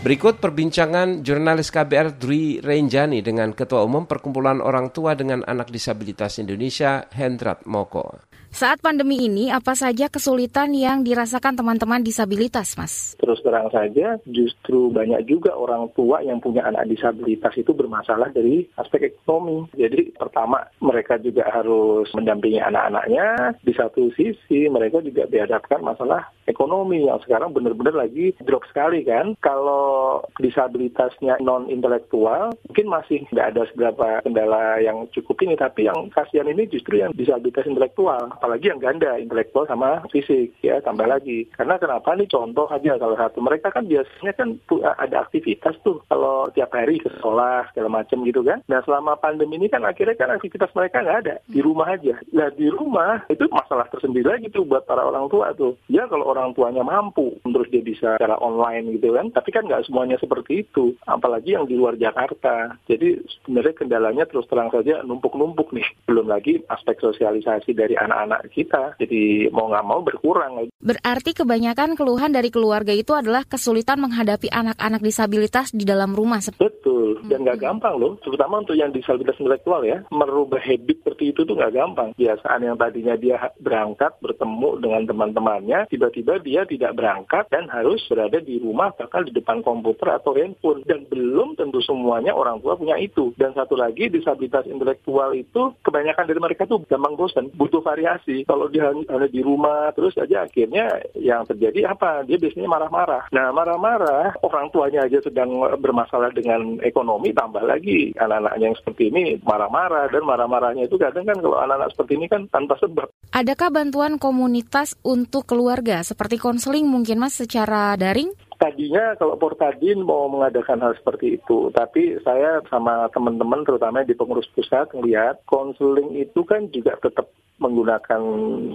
Berikut 0.02 0.42
perbincangan 0.42 1.22
jurnalis 1.22 1.70
KBR 1.70 2.18
Dwi 2.18 2.58
Renjani 2.58 3.22
dengan 3.22 3.54
Ketua 3.54 3.86
Umum 3.86 4.10
Perkumpulan 4.10 4.58
Orang 4.58 4.90
Tua 4.90 5.14
dengan 5.14 5.46
Anak 5.46 5.70
Disabilitas 5.70 6.42
Indonesia, 6.42 7.06
Hendrat 7.14 7.62
Moko. 7.70 8.31
Saat 8.52 8.84
pandemi 8.84 9.16
ini, 9.16 9.48
apa 9.48 9.72
saja 9.72 10.12
kesulitan 10.12 10.76
yang 10.76 11.00
dirasakan 11.00 11.56
teman-teman 11.56 12.04
disabilitas, 12.04 12.76
Mas? 12.76 13.16
Terus 13.16 13.40
terang 13.40 13.72
saja, 13.72 14.20
justru 14.28 14.92
banyak 14.92 15.24
juga 15.24 15.56
orang 15.56 15.88
tua 15.96 16.20
yang 16.20 16.36
punya 16.36 16.60
anak 16.68 16.84
disabilitas 16.84 17.56
itu 17.56 17.72
bermasalah 17.72 18.28
dari 18.28 18.68
aspek 18.76 19.08
ekonomi. 19.08 19.72
Jadi 19.72 20.12
pertama, 20.20 20.68
mereka 20.84 21.16
juga 21.16 21.48
harus 21.48 22.12
mendampingi 22.12 22.60
anak-anaknya. 22.60 23.56
Di 23.64 23.72
satu 23.72 24.12
sisi, 24.12 24.68
mereka 24.68 25.00
juga 25.00 25.24
dihadapkan 25.32 25.80
masalah 25.80 26.28
ekonomi 26.44 27.08
yang 27.08 27.24
sekarang 27.24 27.56
benar-benar 27.56 28.04
lagi 28.04 28.36
drop 28.44 28.68
sekali 28.68 29.00
kan. 29.00 29.32
Kalau 29.40 30.20
disabilitasnya 30.36 31.40
non-intelektual, 31.40 32.52
mungkin 32.68 32.86
masih 32.92 33.24
nggak 33.32 33.56
ada 33.56 33.64
seberapa 33.72 34.20
kendala 34.20 34.76
yang 34.84 35.08
cukup 35.16 35.40
ini. 35.40 35.56
Tapi 35.56 35.88
yang 35.88 36.12
kasihan 36.12 36.52
ini 36.52 36.68
justru 36.68 37.00
yang 37.00 37.16
disabilitas 37.16 37.64
intelektual 37.64 38.28
apalagi 38.42 38.74
yang 38.74 38.82
ganda 38.82 39.22
intelektual 39.22 39.70
sama 39.70 40.02
fisik 40.10 40.50
ya 40.66 40.82
tambah 40.82 41.06
lagi. 41.06 41.46
Karena 41.54 41.78
kenapa? 41.78 42.18
Nih 42.18 42.26
contoh 42.26 42.66
aja 42.66 42.98
kalau 42.98 43.14
satu. 43.14 43.38
Mereka 43.38 43.70
kan 43.70 43.86
biasanya 43.86 44.34
kan 44.34 44.58
ada 44.98 45.22
aktivitas 45.22 45.78
tuh 45.86 46.02
kalau 46.10 46.50
tiap 46.50 46.74
hari 46.74 46.98
ke 46.98 47.06
sekolah 47.06 47.70
segala 47.70 48.02
macam 48.02 48.26
gitu 48.26 48.42
kan. 48.42 48.58
Nah 48.66 48.82
selama 48.82 49.14
pandemi 49.14 49.62
ini 49.62 49.70
kan 49.70 49.86
akhirnya 49.86 50.18
kan 50.18 50.34
aktivitas 50.34 50.74
mereka 50.74 51.06
nggak 51.06 51.20
ada. 51.22 51.34
Di 51.46 51.62
rumah 51.62 51.94
aja. 51.94 52.18
Nah 52.34 52.50
di 52.50 52.66
rumah 52.66 53.22
itu 53.30 53.46
masalah 53.46 53.86
tersendiri 53.94 54.26
lagi 54.26 54.50
tuh 54.50 54.66
buat 54.66 54.90
para 54.90 55.06
orang 55.06 55.30
tua 55.30 55.54
tuh. 55.54 55.78
Ya 55.86 56.10
kalau 56.10 56.26
orang 56.26 56.50
tuanya 56.58 56.82
mampu 56.82 57.38
terus 57.46 57.70
dia 57.70 57.86
bisa 57.86 58.18
secara 58.18 58.42
online 58.42 58.98
gitu 58.98 59.14
kan. 59.14 59.30
Tapi 59.30 59.54
kan 59.54 59.70
nggak 59.70 59.86
semuanya 59.86 60.18
seperti 60.18 60.66
itu. 60.66 60.98
Apalagi 61.06 61.54
yang 61.54 61.70
di 61.70 61.78
luar 61.78 61.94
Jakarta. 61.94 62.74
Jadi 62.90 63.22
sebenarnya 63.46 63.78
kendalanya 63.78 64.24
terus 64.26 64.50
terang 64.50 64.74
saja 64.74 65.06
numpuk-numpuk 65.06 65.70
nih. 65.70 65.86
Belum 66.10 66.26
lagi 66.26 66.58
aspek 66.66 66.98
sosialisasi 66.98 67.76
dari 67.76 67.94
anak-anak 67.94 68.31
anak-anak 68.32 68.52
kita. 68.52 68.82
Jadi 68.96 69.52
mau 69.52 69.68
nggak 69.68 69.86
mau 69.86 70.00
berkurang. 70.00 70.72
Berarti 70.80 71.36
kebanyakan 71.36 71.94
keluhan 71.94 72.32
dari 72.32 72.48
keluarga 72.48 72.90
itu 72.96 73.12
adalah 73.12 73.44
kesulitan 73.44 74.00
menghadapi 74.00 74.48
anak-anak 74.48 75.00
disabilitas 75.04 75.70
di 75.76 75.84
dalam 75.84 76.16
rumah. 76.16 76.40
Betul, 76.56 77.20
dan 77.28 77.44
nggak 77.44 77.60
gampang 77.60 77.94
loh, 77.98 78.16
terutama 78.24 78.64
untuk 78.64 78.74
yang 78.74 78.90
disabilitas 78.90 79.38
intelektual 79.38 79.84
ya. 79.84 80.02
Merubah 80.10 80.58
habit 80.58 81.04
seperti 81.04 81.34
itu 81.34 81.44
tuh 81.44 81.54
nggak 81.54 81.74
gampang. 81.74 82.08
Biasaan 82.16 82.64
yang 82.64 82.76
tadinya 82.78 83.14
dia 83.14 83.52
berangkat 83.60 84.16
bertemu 84.22 84.68
dengan 84.80 85.02
teman-temannya, 85.06 85.86
tiba-tiba 85.92 86.40
dia 86.40 86.64
tidak 86.64 86.96
berangkat 86.96 87.46
dan 87.52 87.68
harus 87.68 88.02
berada 88.08 88.38
di 88.42 88.58
rumah 88.58 88.94
bahkan 88.96 89.26
di 89.26 89.32
depan 89.34 89.60
komputer 89.60 90.18
atau 90.18 90.34
handphone. 90.34 90.82
Dan 90.86 91.06
belum 91.06 91.58
tentu 91.58 91.82
semuanya 91.82 92.34
orang 92.34 92.58
tua 92.62 92.78
punya 92.78 92.98
itu. 92.98 93.34
Dan 93.38 93.54
satu 93.54 93.78
lagi 93.78 94.10
disabilitas 94.10 94.66
intelektual 94.66 95.34
itu 95.34 95.74
kebanyakan 95.82 96.26
dari 96.26 96.40
mereka 96.42 96.66
tuh 96.66 96.82
gampang 96.86 97.14
bosan, 97.18 97.50
butuh 97.54 97.82
variasi. 97.82 98.21
Kalau 98.24 98.70
dia 98.70 98.90
hanya 98.90 99.28
di 99.28 99.42
rumah 99.42 99.90
terus 99.92 100.14
aja 100.16 100.46
akhirnya 100.46 101.02
yang 101.18 101.42
terjadi 101.46 101.92
apa? 101.92 102.22
Dia 102.26 102.38
biasanya 102.38 102.70
marah-marah. 102.70 103.22
Nah 103.34 103.50
marah-marah 103.50 104.38
orang 104.46 104.70
tuanya 104.70 105.04
aja 105.04 105.18
sedang 105.22 105.50
bermasalah 105.78 106.30
dengan 106.30 106.78
ekonomi 106.86 107.34
tambah 107.34 107.62
lagi 107.62 108.14
anak-anaknya 108.16 108.64
yang 108.70 108.78
seperti 108.78 109.02
ini 109.10 109.22
marah-marah 109.42 110.08
dan 110.08 110.22
marah-marahnya 110.22 110.86
itu 110.86 110.96
kadang 110.96 111.26
kan 111.26 111.38
kalau 111.38 111.58
anak-anak 111.58 111.90
seperti 111.94 112.12
ini 112.16 112.26
kan 112.30 112.42
tanpa 112.48 112.78
sebab. 112.78 113.08
Adakah 113.32 113.68
bantuan 113.72 114.20
komunitas 114.20 114.94
untuk 115.02 115.48
keluarga 115.48 116.04
seperti 116.04 116.38
konseling 116.38 116.86
mungkin 116.86 117.18
mas 117.18 117.34
secara 117.36 117.96
daring? 117.98 118.30
Tadinya 118.62 119.18
kalau 119.18 119.34
Portadin 119.34 120.06
mau 120.06 120.30
mengadakan 120.30 120.78
hal 120.86 120.94
seperti 120.94 121.34
itu, 121.34 121.74
tapi 121.74 122.14
saya 122.22 122.62
sama 122.70 123.10
teman-teman 123.10 123.66
terutama 123.66 124.06
di 124.06 124.14
pengurus 124.14 124.46
pusat 124.54 124.86
melihat 124.94 125.42
konseling 125.50 126.14
itu 126.14 126.46
kan 126.46 126.70
juga 126.70 126.94
tetap 127.02 127.26
menggunakan 127.62 128.22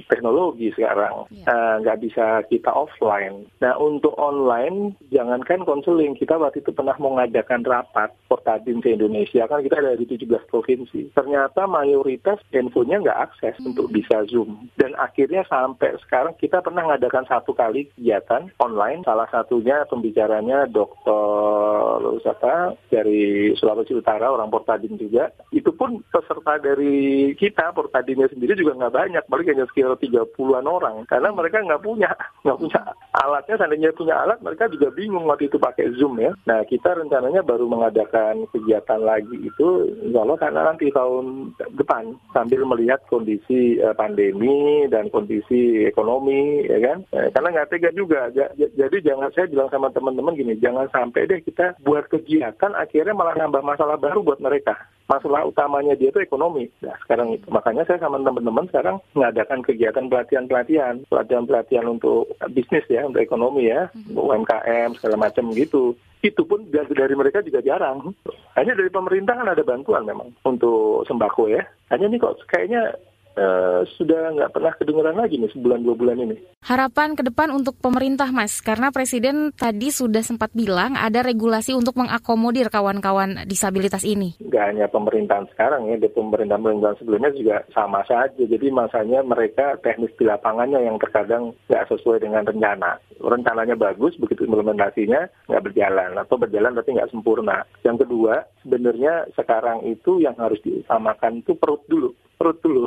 teknologi 0.08 0.72
sekarang, 0.72 1.28
ya. 1.30 1.84
nggak 1.84 1.98
uh, 2.00 2.04
bisa 2.04 2.26
kita 2.48 2.72
offline. 2.72 3.44
Nah 3.60 3.76
untuk 3.76 4.16
online, 4.16 4.96
jangankan 5.12 5.68
konseling, 5.68 6.16
kita 6.16 6.40
waktu 6.40 6.64
itu 6.64 6.72
pernah 6.72 6.96
mengadakan 6.96 7.68
rapat 7.68 8.16
Portadin 8.32 8.80
se 8.80 8.96
Indonesia, 8.96 9.44
kan 9.46 9.60
kita 9.60 9.84
ada 9.84 10.00
di 10.00 10.08
17 10.08 10.48
provinsi. 10.48 11.12
Ternyata 11.12 11.68
mayoritas 11.68 12.40
handphonenya 12.56 13.04
nggak 13.04 13.22
akses 13.28 13.56
hmm. 13.60 13.76
untuk 13.76 13.92
bisa 13.92 14.24
Zoom. 14.32 14.72
Dan 14.80 14.96
akhirnya 14.96 15.44
sampai 15.52 16.00
sekarang 16.08 16.34
kita 16.40 16.64
pernah 16.64 16.88
mengadakan 16.88 17.28
satu 17.28 17.52
kali 17.52 17.92
kegiatan 17.98 18.48
online, 18.64 19.04
salah 19.04 19.28
satunya 19.28 19.84
pembicaranya 19.92 20.70
dokter 20.70 22.22
siapa 22.24 22.78
dari 22.88 23.52
Sulawesi 23.58 23.98
Utara, 23.98 24.32
orang 24.32 24.54
Portadin 24.54 24.96
juga. 24.96 25.34
Itu 25.52 25.74
pun 25.74 26.00
peserta 26.08 26.62
dari 26.62 27.34
kita, 27.36 27.76
Portadinnya 27.76 28.30
sendiri 28.32 28.56
juga 28.56 28.77
nggak 28.78 28.96
banyak, 28.96 29.24
paling 29.26 29.48
hanya 29.50 29.66
sekitar 29.68 29.98
30-an 29.98 30.66
orang. 30.70 31.04
Karena 31.10 31.30
mereka 31.34 31.66
nggak 31.66 31.84
punya, 31.84 32.10
nggak 32.46 32.60
punya 32.62 32.80
alatnya, 33.18 33.56
seandainya 33.58 33.92
punya 33.98 34.16
alat, 34.22 34.40
mereka 34.46 34.70
juga 34.70 34.94
bingung 34.94 35.26
waktu 35.26 35.50
itu 35.50 35.58
pakai 35.58 35.92
Zoom 35.98 36.22
ya. 36.22 36.32
Nah, 36.46 36.62
kita 36.70 36.94
rencananya 36.94 37.42
baru 37.42 37.66
mengadakan 37.66 38.46
kegiatan 38.54 39.02
lagi 39.02 39.36
itu, 39.42 39.68
insya 40.06 40.22
Allah 40.22 40.38
karena 40.38 40.62
nanti 40.70 40.86
tahun 40.94 41.52
depan, 41.76 42.16
sambil 42.32 42.62
melihat 42.70 43.02
kondisi 43.10 43.82
uh, 43.82 43.98
pandemi 43.98 44.86
dan 44.88 45.10
kondisi 45.10 45.84
ekonomi, 45.90 46.64
ya 46.70 46.80
kan. 46.80 46.98
Nah, 47.12 47.28
karena 47.34 47.50
nggak 47.58 47.70
tega 47.74 47.90
juga. 47.92 48.30
Jadi 48.56 48.98
jangan, 49.02 49.34
saya 49.34 49.50
bilang 49.50 49.70
sama 49.74 49.90
teman-teman 49.90 50.38
gini, 50.38 50.54
jangan 50.62 50.86
sampai 50.94 51.26
deh 51.26 51.42
kita 51.42 51.76
buat 51.82 52.06
kegiatan, 52.08 52.78
akhirnya 52.78 53.18
malah 53.18 53.36
nambah 53.36 53.66
masalah 53.66 53.98
baru 53.98 54.22
buat 54.22 54.40
mereka 54.40 54.78
masalah 55.08 55.48
utamanya 55.48 55.96
dia 55.96 56.12
itu 56.12 56.20
ekonomi. 56.20 56.68
Nah, 56.84 56.94
sekarang 57.08 57.40
itu 57.40 57.48
makanya 57.48 57.88
saya 57.88 58.00
sama 58.04 58.20
teman-teman 58.20 58.67
sekarang 58.70 59.02
mengadakan 59.18 59.60
kegiatan 59.64 60.06
pelatihan-pelatihan, 60.08 61.04
pelatihan-pelatihan 61.08 61.86
untuk 61.88 62.32
bisnis 62.52 62.86
ya, 62.88 63.08
untuk 63.08 63.24
ekonomi 63.24 63.72
ya, 63.72 63.90
untuk 63.94 64.32
UMKM 64.32 64.96
segala 65.00 65.30
macam 65.30 65.52
gitu. 65.56 65.96
Itu 66.22 66.44
pun 66.50 66.66
dari 66.72 67.16
mereka 67.16 67.46
juga 67.46 67.62
jarang. 67.62 68.12
Hanya 68.58 68.74
dari 68.74 68.90
pemerintah 68.90 69.38
kan 69.38 69.48
ada 69.48 69.62
bantuan 69.62 70.04
memang 70.04 70.34
untuk 70.44 71.06
sembako 71.06 71.50
ya. 71.54 71.62
Hanya 71.94 72.10
ini 72.10 72.18
kok 72.18 72.42
kayaknya 72.50 72.98
uh, 73.38 73.82
sudah 73.96 74.34
nggak 74.34 74.52
pernah 74.52 74.74
kedengeran 74.76 75.16
lagi 75.16 75.38
nih 75.38 75.52
sebulan 75.54 75.86
dua 75.86 75.96
bulan 75.96 76.18
ini. 76.20 76.36
Harapan 76.66 77.16
ke 77.16 77.24
depan 77.24 77.54
untuk 77.54 77.80
pemerintah 77.80 78.28
Mas, 78.34 78.60
karena 78.60 78.92
Presiden 78.92 79.54
tadi 79.56 79.94
sudah 79.94 80.26
sempat 80.26 80.52
bilang 80.52 80.98
ada 80.98 81.24
regulasi 81.24 81.72
untuk 81.78 81.96
mengakomodir 81.96 82.68
kawan-kawan 82.68 83.48
disabilitas 83.48 84.04
ini. 84.04 84.36
Nggak 84.42 84.66
hanya 84.74 84.86
pemerintahan 84.92 85.48
sekarang 85.54 85.88
ya, 85.88 85.96
di 86.02 86.10
pemerintahan-pemerintahan 86.12 86.98
sebelumnya 87.00 87.32
juga 87.32 87.56
sama 87.72 88.04
saja. 88.04 88.44
Jadi 88.44 88.68
masanya 88.74 89.24
mereka 89.24 89.80
teknis 89.80 90.12
di 90.18 90.26
lapangannya 90.28 90.84
yang 90.84 90.98
terkadang 91.00 91.56
nggak 91.72 91.88
sesuai 91.88 92.26
dengan 92.26 92.44
rencana. 92.44 93.00
Rencananya 93.18 93.80
bagus, 93.80 94.18
begitu 94.20 94.44
implementasinya 94.46 95.48
nggak 95.48 95.64
berjalan 95.72 96.12
atau 96.20 96.36
berjalan 96.36 96.76
tapi 96.76 96.90
nggak 96.98 97.12
sempurna. 97.14 97.64
Yang 97.86 98.06
kedua, 98.06 98.44
sebenarnya 98.66 99.30
sekarang 99.38 99.86
itu 99.88 100.20
yang 100.20 100.36
harus 100.36 100.60
diutamakan 100.62 101.42
itu 101.42 101.54
perut 101.56 101.82
dulu, 101.88 102.12
perut 102.38 102.60
dulu 102.62 102.86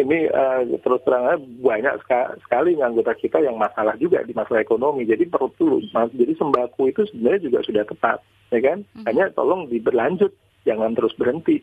ini 0.00 0.24
uh, 0.32 0.64
terus 0.80 1.04
terang 1.04 1.44
banyak 1.60 2.00
sekali 2.40 2.80
anggota 2.80 3.12
kita 3.12 3.44
yang 3.44 3.60
masalah 3.60 3.92
juga 4.00 4.24
di 4.24 4.32
masalah 4.32 4.64
ekonomi. 4.64 5.04
Jadi 5.04 5.28
perut 5.28 5.52
dulu. 5.60 5.84
Jadi 5.92 6.32
sembako 6.32 6.88
itu 6.88 7.04
sebenarnya 7.12 7.52
juga 7.52 7.58
sudah 7.60 7.84
tepat, 7.84 8.18
ya 8.48 8.60
kan? 8.64 8.78
Hmm. 8.96 9.04
Hanya 9.04 9.28
tolong 9.36 9.68
diberlanjut, 9.68 10.32
jangan 10.64 10.96
terus 10.96 11.12
berhenti. 11.20 11.60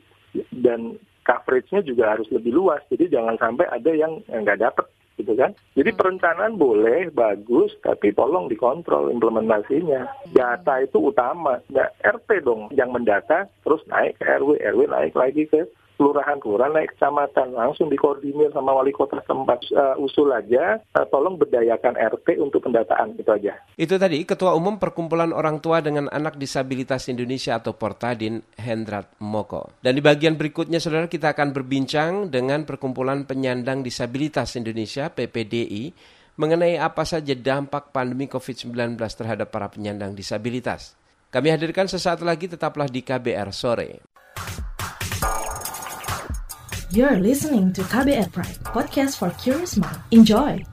Dan 0.54 1.02
coverage-nya 1.26 1.82
juga 1.82 2.14
harus 2.14 2.30
lebih 2.30 2.54
luas. 2.54 2.86
Jadi 2.94 3.10
jangan 3.10 3.34
sampai 3.42 3.66
ada 3.66 3.92
yang 3.98 4.22
nggak 4.30 4.62
dapat 4.62 4.86
gitu 5.18 5.34
kan. 5.34 5.58
Jadi 5.74 5.90
hmm. 5.90 5.98
perencanaan 5.98 6.54
boleh, 6.54 7.10
bagus, 7.10 7.74
tapi 7.82 8.14
tolong 8.14 8.46
dikontrol 8.46 9.10
implementasinya. 9.10 10.06
Hmm. 10.06 10.38
Data 10.38 10.86
itu 10.86 11.02
utama. 11.02 11.58
Nah, 11.74 11.90
RT 12.06 12.46
dong 12.46 12.70
yang 12.78 12.94
mendata, 12.94 13.50
terus 13.66 13.82
naik 13.90 14.22
ke 14.22 14.24
RW, 14.38 14.62
RW 14.62 14.86
naik 14.86 15.18
lagi 15.18 15.50
ke 15.50 15.66
kelurahan 16.00 16.40
kelurahan 16.40 16.72
naik 16.72 16.96
kecamatan 16.96 17.52
langsung 17.52 17.92
dikoordinir 17.92 18.56
sama 18.56 18.72
wali 18.72 18.96
kota 18.96 19.20
tempat 19.28 19.60
uh, 19.76 20.00
usul 20.00 20.32
aja 20.32 20.80
uh, 20.96 21.04
tolong 21.12 21.36
berdayakan 21.36 22.00
RT 22.00 22.40
untuk 22.40 22.64
pendataan 22.64 23.20
itu 23.20 23.28
aja. 23.28 23.60
Itu 23.76 24.00
tadi 24.00 24.24
Ketua 24.24 24.56
Umum 24.56 24.80
Perkumpulan 24.80 25.36
Orang 25.36 25.60
Tua 25.60 25.84
dengan 25.84 26.08
Anak 26.08 26.40
Disabilitas 26.40 27.12
Indonesia 27.12 27.60
atau 27.60 27.76
Portadin 27.76 28.40
Hendrat 28.56 29.20
Moko. 29.20 29.76
Dan 29.84 30.00
di 30.00 30.02
bagian 30.02 30.40
berikutnya 30.40 30.80
saudara 30.80 31.12
kita 31.12 31.36
akan 31.36 31.52
berbincang 31.52 32.32
dengan 32.32 32.64
Perkumpulan 32.64 33.28
Penyandang 33.28 33.84
Disabilitas 33.84 34.56
Indonesia 34.56 35.12
PPDI 35.12 36.16
mengenai 36.40 36.80
apa 36.80 37.04
saja 37.04 37.36
dampak 37.36 37.92
pandemi 37.92 38.32
COVID-19 38.32 38.96
terhadap 38.96 39.52
para 39.52 39.68
penyandang 39.68 40.16
disabilitas. 40.16 40.96
Kami 41.28 41.52
hadirkan 41.52 41.92
sesaat 41.92 42.24
lagi 42.24 42.48
tetaplah 42.48 42.88
di 42.88 43.04
KBR 43.04 43.52
sore. 43.52 44.19
You're 46.90 47.22
listening 47.22 47.70
to 47.78 47.86
KBR 47.86 48.34
Pride, 48.34 48.66
podcast 48.66 49.22
for 49.22 49.30
curious 49.38 49.78
mind. 49.78 50.02
Enjoy! 50.10 50.66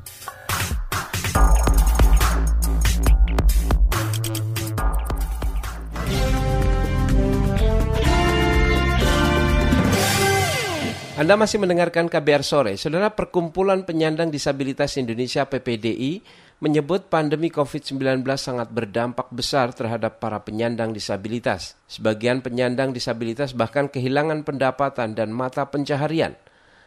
Anda 11.20 11.36
masih 11.36 11.60
mendengarkan 11.60 12.08
KBR 12.08 12.40
Sore. 12.40 12.80
Saudara 12.80 13.12
Perkumpulan 13.12 13.84
Penyandang 13.84 14.32
Disabilitas 14.32 14.96
Indonesia 14.96 15.44
PPDI 15.44 16.24
menyebut 16.56 17.12
pandemi 17.12 17.52
COVID-19 17.52 18.24
sangat 18.40 18.72
berdampak 18.72 19.28
besar 19.28 19.76
terhadap 19.76 20.18
para 20.18 20.40
penyandang 20.40 20.96
disabilitas. 20.96 21.76
Sebagian 21.84 22.40
penyandang 22.40 22.96
disabilitas 22.96 23.52
bahkan 23.52 23.92
kehilangan 23.92 24.40
pendapatan 24.40 25.12
dan 25.12 25.28
mata 25.32 25.68
pencaharian. 25.68 26.32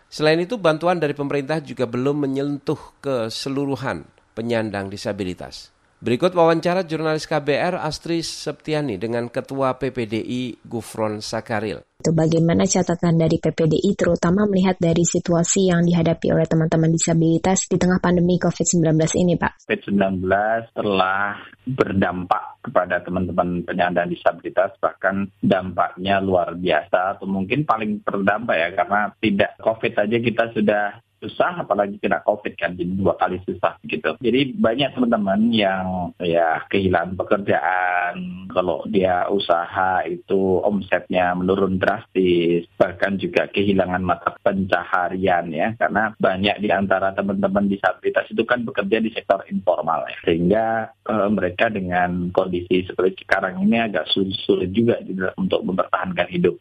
Selain 0.10 0.42
itu, 0.42 0.58
bantuan 0.58 0.98
dari 0.98 1.14
pemerintah 1.14 1.62
juga 1.62 1.86
belum 1.86 2.26
menyentuh 2.26 2.98
keseluruhan 2.98 4.10
penyandang 4.34 4.90
disabilitas. 4.90 5.70
Berikut 6.00 6.32
wawancara 6.32 6.88
jurnalis 6.88 7.28
KBR 7.28 7.76
Astri 7.76 8.24
Septiani 8.24 8.96
dengan 8.96 9.28
Ketua 9.28 9.76
PPDI 9.76 10.64
Gufron 10.64 11.20
Sakaril. 11.20 11.84
Itu 12.00 12.16
bagaimana 12.16 12.64
catatan 12.64 13.20
dari 13.20 13.36
PPDI 13.36 14.00
terutama 14.00 14.48
melihat 14.48 14.80
dari 14.80 15.04
situasi 15.04 15.68
yang 15.68 15.84
dihadapi 15.84 16.32
oleh 16.32 16.48
teman-teman 16.48 16.96
disabilitas 16.96 17.68
di 17.68 17.76
tengah 17.76 18.00
pandemi 18.00 18.40
COVID-19 18.40 18.96
ini, 19.20 19.36
Pak? 19.36 19.68
COVID-19 19.68 20.24
telah 20.72 21.36
berdampak 21.68 22.64
kepada 22.64 23.04
teman-teman 23.04 23.68
penyandang 23.68 24.08
disabilitas, 24.08 24.72
bahkan 24.80 25.28
dampaknya 25.44 26.24
luar 26.24 26.56
biasa 26.56 27.20
atau 27.20 27.28
mungkin 27.28 27.68
paling 27.68 28.08
terdampak 28.08 28.56
ya 28.56 28.70
karena 28.72 29.12
tidak 29.20 29.52
COVID 29.60 29.94
aja 30.00 30.18
kita 30.24 30.44
sudah 30.56 30.86
susah 31.20 31.64
apalagi 31.64 32.00
kena 32.00 32.24
covid 32.24 32.56
kan 32.56 32.76
jadi 32.76 32.92
dua 32.96 33.16
kali 33.20 33.40
susah 33.44 33.76
gitu. 33.86 34.16
Jadi 34.20 34.56
banyak 34.56 34.96
teman-teman 34.96 35.52
yang 35.52 36.16
ya 36.20 36.64
kehilangan 36.72 37.20
pekerjaan 37.20 38.48
kalau 38.50 38.84
dia 38.88 39.28
usaha 39.30 40.04
itu 40.08 40.64
omsetnya 40.64 41.36
menurun 41.36 41.78
drastis 41.78 42.66
bahkan 42.80 43.20
juga 43.20 43.48
kehilangan 43.52 44.02
mata 44.02 44.36
pencaharian 44.42 45.52
ya. 45.52 45.68
Karena 45.76 46.16
banyak 46.16 46.64
di 46.64 46.70
antara 46.72 47.12
teman-teman 47.14 47.68
disabilitas 47.68 48.32
itu 48.32 48.44
kan 48.48 48.64
bekerja 48.64 48.98
di 49.04 49.12
sektor 49.12 49.44
informal 49.52 50.08
ya. 50.08 50.18
Sehingga 50.26 50.66
uh, 51.06 51.30
mereka 51.30 51.68
dengan 51.70 52.32
kondisi 52.32 52.88
seperti 52.88 53.28
sekarang 53.28 53.62
ini 53.68 53.78
agak 53.84 54.08
sulit-sulit 54.10 54.72
juga 54.72 55.00
untuk 55.36 55.62
mempertahankan 55.68 56.28
hidup. 56.32 56.56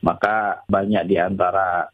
Maka 0.00 0.64
banyak 0.64 1.04
di 1.06 1.16
antara 1.20 1.92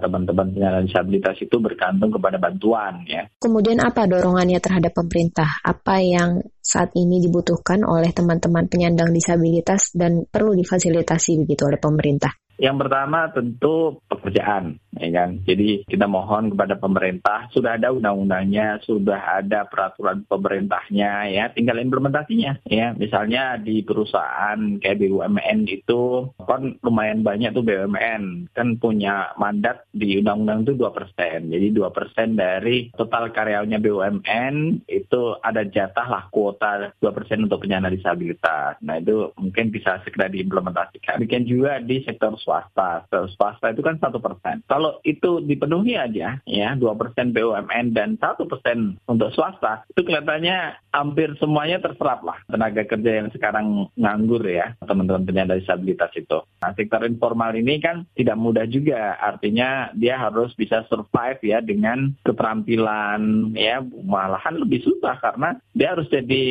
teman-teman 0.00 0.48
penyandang 0.50 0.88
disabilitas 0.88 1.36
itu 1.40 1.56
bergantung 1.60 2.10
kepada 2.14 2.40
bantuan 2.40 3.04
ya. 3.04 3.28
Kemudian 3.38 3.84
apa 3.84 4.08
dorongannya 4.08 4.58
terhadap 4.58 4.96
pemerintah? 4.96 5.60
Apa 5.60 6.00
yang 6.00 6.40
saat 6.64 6.96
ini 6.96 7.20
dibutuhkan 7.20 7.84
oleh 7.84 8.08
teman-teman 8.16 8.64
penyandang 8.72 9.12
disabilitas 9.12 9.92
dan 9.92 10.24
perlu 10.24 10.56
difasilitasi 10.56 11.44
begitu 11.44 11.68
oleh 11.68 11.76
pemerintah? 11.76 12.32
Yang 12.54 12.86
pertama 12.86 13.26
tentu 13.34 13.98
pekerjaan, 14.06 14.78
ya 14.94 15.10
kan. 15.10 15.42
Jadi 15.42 15.82
kita 15.90 16.06
mohon 16.06 16.54
kepada 16.54 16.78
pemerintah 16.78 17.50
sudah 17.50 17.74
ada 17.74 17.90
undang-undangnya, 17.90 18.78
sudah 18.86 19.42
ada 19.42 19.66
peraturan 19.66 20.22
pemerintahnya, 20.22 21.34
ya, 21.34 21.50
tinggal 21.50 21.82
implementasinya, 21.82 22.62
ya. 22.62 22.94
Misalnya 22.94 23.58
di 23.58 23.82
perusahaan 23.82 24.78
kayak 24.78 24.98
BUMN 25.02 25.66
itu 25.66 26.30
kan 26.38 26.78
lumayan 26.78 27.26
banyak 27.26 27.50
tuh 27.50 27.66
BUMN 27.66 28.54
kan 28.54 28.78
punya 28.78 29.34
mandat 29.34 29.90
di 29.90 30.22
undang-undang 30.22 30.62
itu 30.62 30.78
dua 30.78 30.94
persen. 30.94 31.50
Jadi 31.50 31.74
dua 31.74 31.90
persen 31.90 32.38
dari 32.38 32.94
total 32.94 33.34
karyawannya 33.34 33.82
BUMN 33.82 34.54
itu 34.86 35.22
ada 35.42 35.66
jatah 35.66 36.06
lah 36.06 36.24
kuota 36.30 36.53
dua 37.00 37.12
persen 37.12 37.44
untuk 37.44 37.62
penyandang 37.64 37.94
disabilitas. 37.94 38.78
Nah 38.84 39.00
itu 39.00 39.30
mungkin 39.38 39.70
bisa 39.70 40.00
segera 40.02 40.30
diimplementasikan. 40.30 41.20
Demikian 41.20 41.46
juga 41.46 41.78
di 41.80 42.02
sektor 42.02 42.34
swasta. 42.40 43.06
Swasta 43.10 43.72
itu 43.72 43.82
kan 43.82 43.98
satu 43.98 44.18
persen. 44.18 44.62
Kalau 44.66 44.98
itu 45.06 45.42
dipenuhi 45.44 45.98
aja, 45.98 46.38
ya 46.46 46.68
dua 46.74 46.94
persen 46.94 47.34
BUMN 47.34 47.94
dan 47.94 48.16
satu 48.18 48.46
persen 48.48 48.98
untuk 49.10 49.30
swasta, 49.32 49.84
itu 49.90 50.02
kelihatannya 50.04 50.78
hampir 50.94 51.34
semuanya 51.42 51.82
terserap 51.82 52.22
lah 52.22 52.38
tenaga 52.46 52.86
kerja 52.86 53.24
yang 53.24 53.28
sekarang 53.34 53.90
nganggur 53.98 54.42
ya 54.46 54.78
teman-teman 54.84 55.26
penyandang 55.26 55.60
disabilitas 55.60 56.12
itu. 56.14 56.38
Nah, 56.62 56.72
sektor 56.78 57.02
informal 57.04 57.52
ini 57.58 57.82
kan 57.82 58.06
tidak 58.14 58.38
mudah 58.38 58.64
juga, 58.70 59.18
artinya 59.18 59.90
dia 59.92 60.16
harus 60.16 60.54
bisa 60.56 60.86
survive 60.88 61.40
ya 61.42 61.58
dengan 61.60 62.14
keterampilan 62.24 63.52
ya 63.56 63.82
malahan 63.84 64.60
lebih 64.60 64.80
susah 64.84 65.18
karena 65.20 65.58
dia 65.74 65.92
harus 65.92 66.08
jadi 66.08 66.43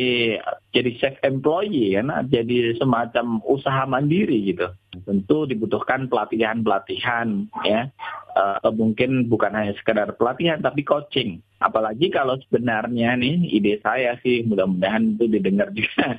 jadi 0.74 0.90
self 0.98 1.16
employee 1.22 1.98
kan, 1.98 2.10
jadi 2.30 2.76
semacam 2.78 3.42
usaha 3.46 3.84
mandiri 3.86 4.54
gitu. 4.54 4.70
Tentu 5.04 5.44
dibutuhkan 5.48 6.06
pelatihan-pelatihan 6.06 7.50
ya, 7.66 7.90
atau 8.34 8.74
mungkin 8.74 9.30
bukan 9.30 9.54
hanya 9.54 9.72
sekedar 9.78 10.10
pelatihan 10.18 10.58
tapi 10.58 10.82
coaching. 10.82 11.38
Apalagi 11.62 12.10
kalau 12.10 12.34
sebenarnya 12.42 13.14
nih 13.14 13.46
ide 13.54 13.78
saya 13.80 14.18
sih 14.20 14.42
mudah-mudahan 14.42 15.14
itu 15.16 15.24
didengar 15.30 15.70
juga 15.70 16.18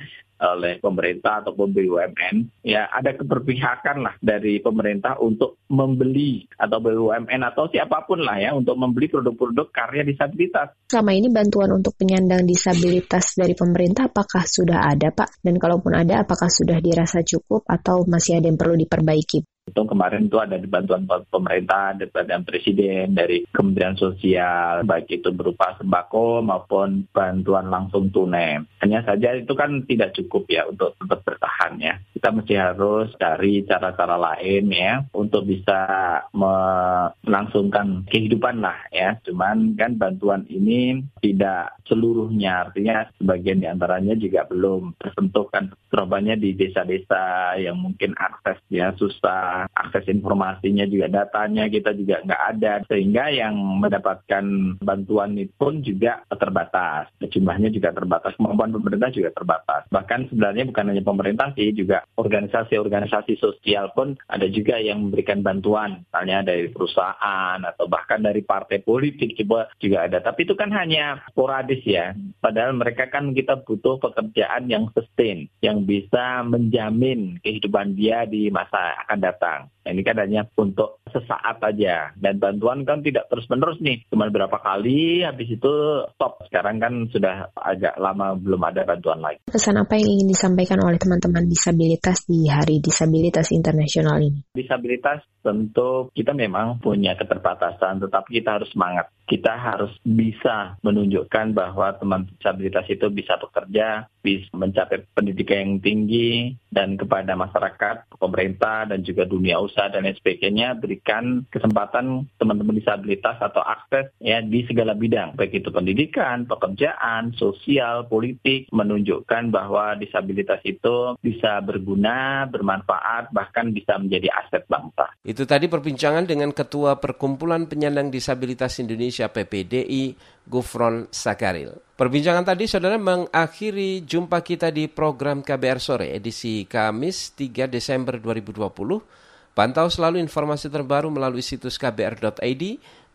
oleh 0.56 0.76
pemerintah 0.80 1.40
ataupun 1.40 1.72
BUMN 1.72 2.60
ya 2.60 2.92
ada 2.92 3.16
keberpihakan 3.16 4.04
lah 4.04 4.14
dari 4.20 4.60
pemerintah 4.60 5.16
untuk 5.16 5.64
membeli 5.72 6.44
atau 6.60 6.76
BUMN 6.76 7.40
atau 7.40 7.72
siapa 7.72 8.04
pun 8.04 8.20
lah 8.20 8.36
ya 8.36 8.52
untuk 8.52 8.76
membeli 8.76 9.08
produk-produk 9.08 9.72
karya 9.72 10.04
disabilitas. 10.04 10.76
Selama 10.92 11.12
ini 11.16 11.32
bantuan 11.32 11.72
untuk 11.72 11.96
penyandang 11.96 12.44
disabilitas 12.44 13.32
dari 13.32 13.56
pemerintah 13.56 14.12
apakah 14.12 14.44
sudah 14.44 14.84
ada 14.84 15.08
Pak? 15.08 15.40
Dan 15.40 15.56
kalaupun 15.56 15.96
ada 15.96 16.20
apakah 16.24 16.52
sudah 16.52 16.80
dirasa 16.84 17.24
cukup 17.24 17.64
atau 17.64 18.04
masih 18.04 18.40
ada 18.40 18.52
yang 18.52 18.60
perlu 18.60 18.76
diperbaiki? 18.76 19.55
Itu 19.66 19.82
kemarin 19.82 20.30
itu 20.30 20.38
ada 20.38 20.54
bantuan 20.62 21.10
pemerintah, 21.26 21.98
dari 21.98 22.10
badan 22.14 22.46
presiden, 22.46 23.18
dari 23.18 23.42
Kementerian 23.50 23.98
Sosial, 23.98 24.86
baik 24.86 25.10
itu 25.10 25.34
berupa 25.34 25.74
sembako 25.74 26.46
maupun 26.46 27.10
bantuan 27.10 27.66
langsung 27.66 28.14
tunai. 28.14 28.62
Hanya 28.78 29.02
saja 29.02 29.34
itu 29.34 29.50
kan 29.58 29.82
tidak 29.90 30.14
cukup 30.14 30.46
ya 30.46 30.70
untuk 30.70 30.94
tetap 31.02 31.20
bertahan 31.26 31.82
ya. 31.82 31.98
Kita 32.14 32.28
mesti 32.30 32.54
harus 32.54 33.10
cari 33.18 33.66
cara-cara 33.66 34.14
lain 34.14 34.70
ya 34.70 35.02
untuk 35.10 35.42
bisa 35.42 35.82
melangsungkan 36.30 38.06
kehidupan 38.06 38.62
lah 38.62 38.86
ya. 38.94 39.18
Cuman 39.26 39.74
kan 39.74 39.98
bantuan 39.98 40.46
ini 40.46 41.02
tidak 41.18 41.74
seluruhnya, 41.90 42.70
artinya 42.70 43.10
sebagian 43.18 43.58
di 43.58 43.66
antaranya 43.66 44.14
juga 44.14 44.46
belum 44.46 44.94
tersentuh 45.02 45.50
kan. 45.50 45.74
Terobannya 45.90 46.38
di 46.38 46.54
desa-desa 46.54 47.56
yang 47.58 47.82
mungkin 47.82 48.14
aksesnya 48.14 48.94
susah 48.94 49.55
akses 49.72 50.04
informasinya 50.12 50.84
juga 50.84 51.08
datanya 51.08 51.70
kita 51.72 51.96
juga 51.96 52.20
nggak 52.20 52.42
ada. 52.56 52.72
Sehingga 52.92 53.32
yang 53.32 53.56
mendapatkan 53.80 54.44
bantuan 54.84 55.40
itu 55.40 55.52
pun 55.56 55.80
juga 55.80 56.20
terbatas. 56.28 57.08
Jumlahnya 57.24 57.72
juga 57.72 57.96
terbatas 57.96 58.36
kemampuan 58.36 58.76
pemerintah 58.76 59.08
juga 59.08 59.32
terbatas. 59.32 59.88
Bahkan 59.88 60.28
sebenarnya 60.28 60.68
bukan 60.68 60.92
hanya 60.92 61.04
pemerintah 61.04 61.48
sih 61.56 61.72
juga 61.72 62.04
organisasi-organisasi 62.20 63.40
sosial 63.40 63.88
pun 63.96 64.18
ada 64.28 64.44
juga 64.50 64.76
yang 64.76 65.08
memberikan 65.08 65.40
bantuan. 65.40 66.04
Misalnya 66.10 66.44
dari 66.44 66.68
perusahaan 66.68 67.58
atau 67.62 67.88
bahkan 67.88 68.20
dari 68.20 68.44
partai 68.44 68.84
politik 68.84 69.32
juga 69.38 69.70
juga 69.80 70.04
ada. 70.04 70.18
Tapi 70.20 70.44
itu 70.44 70.54
kan 70.58 70.68
hanya 70.74 71.24
sporadis 71.32 71.80
ya. 71.86 72.12
Padahal 72.42 72.76
mereka 72.76 73.08
kan 73.08 73.32
kita 73.32 73.62
butuh 73.64 73.96
pekerjaan 74.02 74.68
yang 74.68 74.90
sustain 74.92 75.48
yang 75.62 75.86
bisa 75.86 76.42
menjamin 76.44 77.38
kehidupan 77.40 77.94
dia 77.94 78.26
di 78.26 78.50
masa 78.50 78.96
akan 79.06 79.18
datang 79.22 79.45
datang. 79.46 79.75
Nah, 79.86 79.94
ini 79.94 80.02
kan 80.02 80.18
hanya 80.18 80.42
untuk 80.58 80.98
sesaat 81.06 81.62
aja. 81.62 82.10
Dan 82.18 82.42
bantuan 82.42 82.82
kan 82.82 83.06
tidak 83.06 83.30
terus-menerus 83.30 83.78
nih. 83.78 84.02
Cuma 84.10 84.26
berapa 84.26 84.58
kali, 84.58 85.22
habis 85.22 85.46
itu 85.46 85.70
stop. 86.10 86.42
Sekarang 86.50 86.82
kan 86.82 87.06
sudah 87.06 87.54
agak 87.54 87.94
lama 88.02 88.34
belum 88.34 88.66
ada 88.66 88.82
bantuan 88.82 89.22
lagi. 89.22 89.38
Pesan 89.46 89.78
apa 89.78 89.94
yang 89.94 90.18
ingin 90.18 90.34
disampaikan 90.34 90.82
oleh 90.82 90.98
teman-teman 90.98 91.46
disabilitas 91.46 92.26
di 92.26 92.50
Hari 92.50 92.82
Disabilitas 92.82 93.54
Internasional 93.54 94.18
ini? 94.18 94.42
Disabilitas 94.50 95.22
tentu 95.46 96.10
kita 96.10 96.34
memang 96.34 96.82
punya 96.82 97.14
keterbatasan, 97.14 98.02
tetapi 98.02 98.42
kita 98.42 98.58
harus 98.58 98.66
semangat. 98.74 99.06
Kita 99.26 99.54
harus 99.54 99.94
bisa 100.02 100.74
menunjukkan 100.82 101.54
bahwa 101.54 101.94
teman 101.98 102.26
disabilitas 102.34 102.86
itu 102.90 103.06
bisa 103.10 103.38
bekerja, 103.38 104.10
bisa 104.22 104.50
mencapai 104.54 105.06
pendidikan 105.14 105.62
yang 105.62 105.74
tinggi, 105.78 106.58
dan 106.70 106.98
kepada 106.98 107.38
masyarakat, 107.38 108.10
pemerintah, 108.18 108.90
dan 108.90 109.02
juga 109.06 109.22
dunia 109.26 109.58
usaha 109.62 109.75
dan 109.76 110.08
lain 110.08 110.16
sebagainya, 110.16 110.80
berikan 110.80 111.44
kesempatan 111.52 112.24
teman-teman 112.40 112.80
disabilitas 112.80 113.36
atau 113.36 113.60
akses 113.60 114.08
ya 114.24 114.40
di 114.40 114.64
segala 114.64 114.96
bidang, 114.96 115.36
baik 115.36 115.60
itu 115.60 115.68
pendidikan, 115.68 116.48
pekerjaan, 116.48 117.36
sosial, 117.36 118.08
politik, 118.08 118.72
menunjukkan 118.72 119.52
bahwa 119.52 119.94
disabilitas 120.00 120.64
itu 120.64 121.20
bisa 121.20 121.60
berguna, 121.60 122.48
bermanfaat, 122.48 123.30
bahkan 123.36 123.70
bisa 123.76 124.00
menjadi 124.00 124.32
aset 124.32 124.64
bangsa. 124.66 125.12
Itu 125.20 125.44
tadi 125.44 125.68
perbincangan 125.68 126.24
dengan 126.24 126.56
Ketua 126.56 126.96
Perkumpulan 126.96 127.68
Penyandang 127.68 128.08
Disabilitas 128.08 128.80
Indonesia 128.80 129.28
PPDI, 129.28 130.16
Gufron 130.46 131.10
Sakaril. 131.10 131.74
Perbincangan 131.98 132.46
tadi 132.46 132.70
saudara 132.70 133.00
mengakhiri 133.00 134.04
jumpa 134.06 134.44
kita 134.44 134.70
di 134.70 134.86
program 134.86 135.42
KBR 135.42 135.80
Sore 135.80 136.12
edisi 136.14 136.62
Kamis 136.68 137.34
3 137.34 137.66
Desember 137.66 138.20
2020. 138.20 139.26
Pantau 139.56 139.88
selalu 139.88 140.20
informasi 140.20 140.68
terbaru 140.68 141.08
melalui 141.08 141.40
situs 141.40 141.80
kbr.id, 141.80 142.62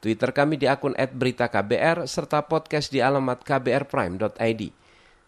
Twitter 0.01 0.29
kami 0.33 0.57
di 0.57 0.65
akun 0.65 0.97
@beritaKBR 0.97 2.09
serta 2.09 2.41
podcast 2.49 2.89
di 2.89 2.97
alamat 2.97 3.45
kbrprime.id. 3.45 4.61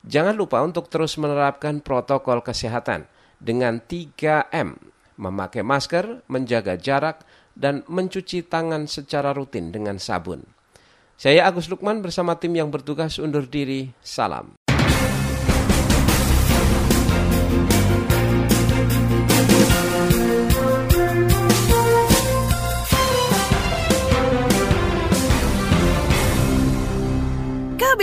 Jangan 0.09 0.33
lupa 0.33 0.65
untuk 0.65 0.89
terus 0.89 1.13
menerapkan 1.21 1.85
protokol 1.85 2.41
kesehatan 2.41 3.05
dengan 3.37 3.77
3M 3.77 4.73
memakai 5.21 5.61
masker, 5.61 6.25
menjaga 6.25 6.81
jarak, 6.81 7.21
dan 7.53 7.85
mencuci 7.85 8.41
tangan 8.49 8.89
secara 8.89 9.37
rutin 9.37 9.69
dengan 9.69 10.01
sabun. 10.01 10.41
Saya 11.13 11.45
Agus 11.45 11.69
Lukman 11.69 12.01
bersama 12.01 12.41
tim 12.41 12.57
yang 12.57 12.73
bertugas 12.73 13.21
undur 13.21 13.45
diri. 13.45 13.93
Salam. 14.01 14.57